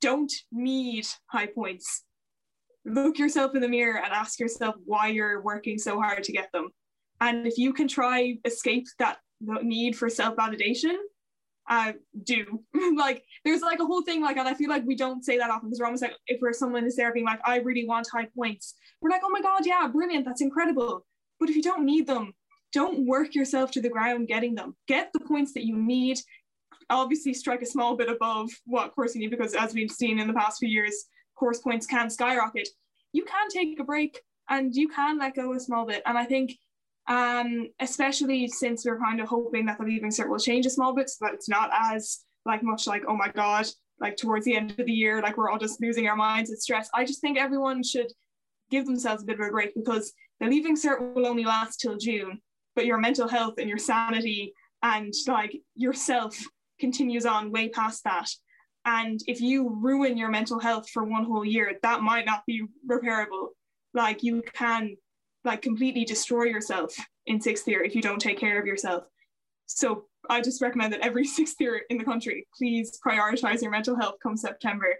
don't 0.00 0.32
need 0.50 1.06
high 1.26 1.46
points, 1.46 2.04
look 2.84 3.18
yourself 3.18 3.54
in 3.54 3.60
the 3.60 3.68
mirror 3.68 3.98
and 4.02 4.12
ask 4.12 4.40
yourself 4.40 4.76
why 4.84 5.08
you're 5.08 5.42
working 5.42 5.78
so 5.78 6.00
hard 6.00 6.24
to 6.24 6.32
get 6.32 6.50
them. 6.52 6.68
And 7.20 7.46
if 7.46 7.58
you 7.58 7.72
can 7.72 7.88
try 7.88 8.38
escape 8.44 8.86
that 8.98 9.18
need 9.40 9.96
for 9.96 10.08
self-validation, 10.08 10.96
uh, 11.70 11.92
do. 12.24 12.62
like 12.96 13.22
there's 13.44 13.62
like 13.62 13.78
a 13.78 13.86
whole 13.86 14.02
thing 14.02 14.20
like, 14.20 14.36
and 14.36 14.48
I 14.48 14.54
feel 14.54 14.68
like 14.68 14.84
we 14.84 14.96
don't 14.96 15.24
say 15.24 15.38
that 15.38 15.50
often 15.50 15.68
because 15.68 15.78
we're 15.78 15.86
almost 15.86 16.02
like 16.02 16.16
if 16.26 16.40
we're 16.42 16.52
someone 16.52 16.84
is 16.84 16.96
there 16.96 17.14
being 17.14 17.24
like, 17.24 17.40
I 17.44 17.58
really 17.58 17.86
want 17.86 18.08
high 18.12 18.28
points, 18.36 18.74
we're 19.00 19.10
like, 19.10 19.22
oh 19.24 19.30
my 19.30 19.40
god, 19.40 19.64
yeah, 19.64 19.86
brilliant, 19.86 20.26
that's 20.26 20.42
incredible. 20.42 21.06
But 21.38 21.48
if 21.48 21.56
you 21.56 21.62
don't 21.62 21.86
need 21.86 22.06
them, 22.06 22.34
don't 22.72 23.06
work 23.06 23.34
yourself 23.34 23.70
to 23.72 23.80
the 23.80 23.88
ground 23.88 24.28
getting 24.28 24.54
them. 24.54 24.76
Get 24.86 25.10
the 25.12 25.20
points 25.20 25.54
that 25.54 25.64
you 25.64 25.76
need. 25.76 26.18
Obviously, 26.90 27.32
strike 27.34 27.62
a 27.62 27.66
small 27.66 27.96
bit 27.96 28.08
above 28.08 28.50
what 28.66 28.92
course 28.94 29.14
you 29.14 29.20
need 29.20 29.30
because, 29.30 29.54
as 29.54 29.72
we've 29.72 29.90
seen 29.90 30.18
in 30.18 30.26
the 30.26 30.34
past 30.34 30.58
few 30.58 30.68
years, 30.68 31.06
course 31.36 31.60
points 31.60 31.86
can 31.86 32.10
skyrocket. 32.10 32.68
You 33.12 33.24
can 33.24 33.48
take 33.48 33.78
a 33.80 33.84
break 33.84 34.20
and 34.48 34.74
you 34.74 34.88
can 34.88 35.18
let 35.18 35.36
go 35.36 35.54
a 35.54 35.60
small 35.60 35.86
bit. 35.86 36.02
And 36.04 36.18
I 36.18 36.24
think 36.24 36.52
um, 37.08 37.68
especially 37.80 38.46
since 38.48 38.84
we're 38.84 38.98
kind 38.98 39.20
of 39.20 39.28
hoping 39.28 39.66
that 39.66 39.78
the 39.78 39.84
leaving 39.84 40.10
cert 40.10 40.28
will 40.28 40.38
change 40.38 40.66
a 40.66 40.70
small 40.70 40.94
bit 40.94 41.08
so 41.08 41.24
that 41.24 41.34
it's 41.34 41.48
not 41.48 41.70
as 41.74 42.20
like 42.46 42.62
much 42.62 42.86
like 42.86 43.02
oh 43.08 43.16
my 43.16 43.28
god 43.28 43.66
like 44.00 44.16
towards 44.16 44.44
the 44.44 44.56
end 44.56 44.70
of 44.78 44.86
the 44.86 44.92
year 44.92 45.20
like 45.20 45.36
we're 45.36 45.50
all 45.50 45.58
just 45.58 45.80
losing 45.80 46.06
our 46.06 46.16
minds 46.16 46.50
with 46.50 46.60
stress. 46.60 46.88
I 46.94 47.04
just 47.04 47.20
think 47.20 47.38
everyone 47.38 47.82
should 47.82 48.10
give 48.70 48.86
themselves 48.86 49.22
a 49.22 49.26
bit 49.26 49.40
of 49.40 49.46
a 49.46 49.50
break 49.50 49.74
because 49.74 50.12
the 50.38 50.46
leaving 50.46 50.76
cert 50.76 51.14
will 51.14 51.26
only 51.26 51.44
last 51.44 51.80
till 51.80 51.96
june 51.96 52.40
but 52.74 52.86
your 52.86 52.98
mental 52.98 53.28
health 53.28 53.54
and 53.58 53.68
your 53.68 53.78
sanity 53.78 54.54
and 54.82 55.12
like 55.26 55.56
yourself 55.74 56.38
continues 56.78 57.26
on 57.26 57.52
way 57.52 57.68
past 57.68 58.02
that. 58.04 58.28
And 58.84 59.20
if 59.26 59.40
you 59.40 59.68
ruin 59.68 60.16
your 60.16 60.30
mental 60.30 60.58
health 60.58 60.88
for 60.88 61.04
one 61.04 61.24
whole 61.24 61.44
year 61.44 61.78
that 61.82 62.00
might 62.00 62.26
not 62.26 62.42
be 62.46 62.62
repairable. 62.90 63.48
Like 63.92 64.22
you 64.22 64.42
can 64.54 64.96
like 65.44 65.62
completely 65.62 66.04
destroy 66.04 66.44
yourself 66.44 66.94
in 67.26 67.40
sixth 67.40 67.66
year 67.66 67.82
if 67.82 67.94
you 67.94 68.02
don't 68.02 68.20
take 68.20 68.38
care 68.38 68.60
of 68.60 68.66
yourself. 68.66 69.04
So 69.66 70.04
I 70.28 70.40
just 70.40 70.60
recommend 70.60 70.92
that 70.92 71.00
every 71.00 71.24
sixth 71.38 71.56
year 71.60 71.82
in 71.90 71.98
the 71.98 72.04
country, 72.04 72.46
please 72.56 72.98
prioritize 73.06 73.62
your 73.62 73.70
mental 73.70 73.96
health 73.96 74.16
come 74.22 74.36
September. 74.36 74.94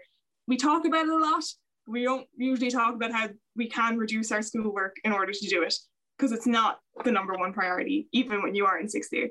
We 0.47 0.57
talk 0.57 0.85
about 0.85 1.05
it 1.05 1.11
a 1.11 1.17
lot. 1.17 1.43
We 1.87 2.03
don't 2.03 2.27
usually 2.37 2.71
talk 2.71 2.95
about 2.95 3.11
how 3.11 3.29
we 3.55 3.67
can 3.67 3.97
reduce 3.97 4.31
our 4.31 4.41
schoolwork 4.41 4.95
in 5.03 5.11
order 5.11 5.33
to 5.33 5.47
do 5.47 5.63
it 5.63 5.75
because 6.17 6.31
it's 6.31 6.47
not 6.47 6.79
the 7.03 7.11
number 7.11 7.33
one 7.33 7.53
priority, 7.53 8.07
even 8.11 8.41
when 8.41 8.55
you 8.55 8.65
are 8.65 8.79
in 8.79 8.87
sixth 8.87 9.11
year. 9.11 9.29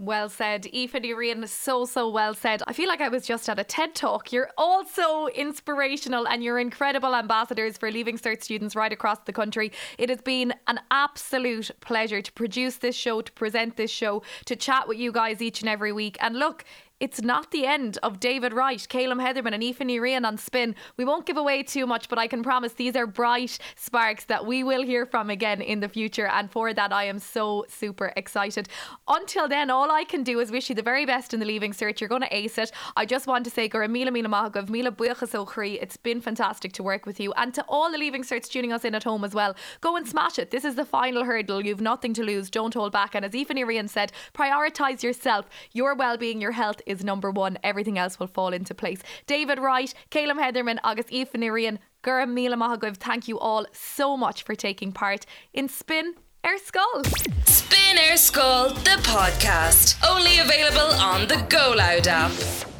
Well 0.00 0.28
said, 0.28 0.64
Aoife 0.66 0.92
Ní 0.92 1.48
So, 1.48 1.84
so 1.84 2.08
well 2.08 2.32
said. 2.32 2.62
I 2.68 2.72
feel 2.72 2.86
like 2.86 3.00
I 3.00 3.08
was 3.08 3.26
just 3.26 3.48
at 3.48 3.58
a 3.58 3.64
TED 3.64 3.96
talk. 3.96 4.32
You're 4.32 4.50
also 4.56 5.26
inspirational 5.26 6.28
and 6.28 6.44
you're 6.44 6.60
incredible 6.60 7.16
ambassadors 7.16 7.76
for 7.76 7.90
Leaving 7.90 8.16
Cert 8.16 8.44
students 8.44 8.76
right 8.76 8.92
across 8.92 9.18
the 9.24 9.32
country. 9.32 9.72
It 9.98 10.08
has 10.08 10.20
been 10.20 10.54
an 10.68 10.78
absolute 10.92 11.72
pleasure 11.80 12.22
to 12.22 12.32
produce 12.32 12.76
this 12.76 12.94
show, 12.94 13.22
to 13.22 13.32
present 13.32 13.76
this 13.76 13.90
show, 13.90 14.22
to 14.44 14.54
chat 14.54 14.86
with 14.86 14.98
you 14.98 15.10
guys 15.10 15.42
each 15.42 15.62
and 15.62 15.68
every 15.68 15.92
week. 15.92 16.16
And 16.20 16.38
look, 16.38 16.64
it's 17.00 17.22
not 17.22 17.50
the 17.52 17.64
end 17.64 17.98
of 18.02 18.18
David 18.18 18.52
Wright, 18.52 18.84
Caillum 18.88 19.18
Hedderman, 19.18 19.54
and 19.54 19.62
Aoife 19.62 19.78
Ní 19.78 20.24
on 20.24 20.36
spin. 20.36 20.74
We 20.96 21.04
won't 21.04 21.26
give 21.26 21.36
away 21.36 21.62
too 21.62 21.86
much, 21.86 22.08
but 22.08 22.18
I 22.18 22.26
can 22.26 22.42
promise 22.42 22.72
these 22.72 22.96
are 22.96 23.06
bright 23.06 23.58
sparks 23.76 24.24
that 24.24 24.46
we 24.46 24.64
will 24.64 24.82
hear 24.82 25.06
from 25.06 25.30
again 25.30 25.60
in 25.60 25.80
the 25.80 25.88
future. 25.88 26.26
And 26.26 26.50
for 26.50 26.74
that, 26.74 26.92
I 26.92 27.04
am 27.04 27.20
so 27.20 27.64
super 27.68 28.12
excited. 28.16 28.68
Until 29.06 29.46
then, 29.48 29.70
all 29.70 29.90
I 29.90 30.04
can 30.04 30.24
do 30.24 30.40
is 30.40 30.50
wish 30.50 30.68
you 30.68 30.74
the 30.74 30.82
very 30.82 31.06
best 31.06 31.32
in 31.32 31.40
the 31.40 31.46
leaving 31.46 31.72
cert. 31.72 32.00
You're 32.00 32.08
going 32.08 32.22
to 32.22 32.36
ace 32.36 32.58
it. 32.58 32.72
I 32.96 33.06
just 33.06 33.26
want 33.26 33.44
to 33.44 33.50
say, 33.50 33.68
Gura 33.68 33.88
Mila 33.88 34.10
Mila 34.10 34.28
Mahagav, 34.28 34.68
Mila 34.68 34.90
Buchas 34.90 35.78
It's 35.80 35.96
been 35.96 36.20
fantastic 36.20 36.72
to 36.72 36.82
work 36.82 37.06
with 37.06 37.20
you. 37.20 37.32
And 37.34 37.54
to 37.54 37.64
all 37.68 37.92
the 37.92 37.98
leaving 37.98 38.22
certs 38.22 38.48
tuning 38.48 38.72
us 38.72 38.84
in 38.84 38.94
at 38.96 39.04
home 39.04 39.24
as 39.24 39.34
well, 39.34 39.54
go 39.80 39.94
and 39.96 40.06
smash 40.06 40.38
it. 40.38 40.50
This 40.50 40.64
is 40.64 40.74
the 40.74 40.84
final 40.84 41.24
hurdle. 41.24 41.64
You've 41.64 41.80
nothing 41.80 42.12
to 42.14 42.24
lose. 42.24 42.50
Don't 42.50 42.74
hold 42.74 42.92
back. 42.92 43.14
And 43.14 43.24
as 43.24 43.34
Aoife 43.34 43.48
Ní 43.48 43.88
said, 43.88 44.10
prioritise 44.34 45.02
yourself, 45.02 45.48
your 45.72 45.94
well 45.94 46.16
being, 46.16 46.40
your 46.40 46.52
health 46.52 46.80
is 46.88 47.04
number 47.04 47.30
one. 47.30 47.58
Everything 47.62 47.98
else 47.98 48.18
will 48.18 48.26
fall 48.26 48.52
into 48.52 48.74
place. 48.74 49.00
David 49.26 49.58
Wright, 49.58 49.92
Caillum 50.10 50.38
Hedderman, 50.38 50.78
August 50.82 51.10
Riain, 51.10 51.78
Gura 52.02 52.28
Mila 52.28 52.56
Mahagav, 52.56 52.96
thank 52.96 53.28
you 53.28 53.38
all 53.38 53.66
so 53.72 54.16
much 54.16 54.42
for 54.42 54.54
taking 54.54 54.92
part 54.92 55.26
in 55.52 55.68
Spin 55.68 56.14
Ar 56.44 56.56
Scoil. 56.58 57.04
Spin 57.46 57.98
Ar 57.98 58.16
Scoil, 58.16 58.74
the 58.84 59.00
podcast. 59.02 59.98
Only 60.08 60.38
available 60.38 60.94
on 61.00 61.28
the 61.28 61.44
Go 61.48 61.74
Loud 61.76 62.06
app. 62.08 62.77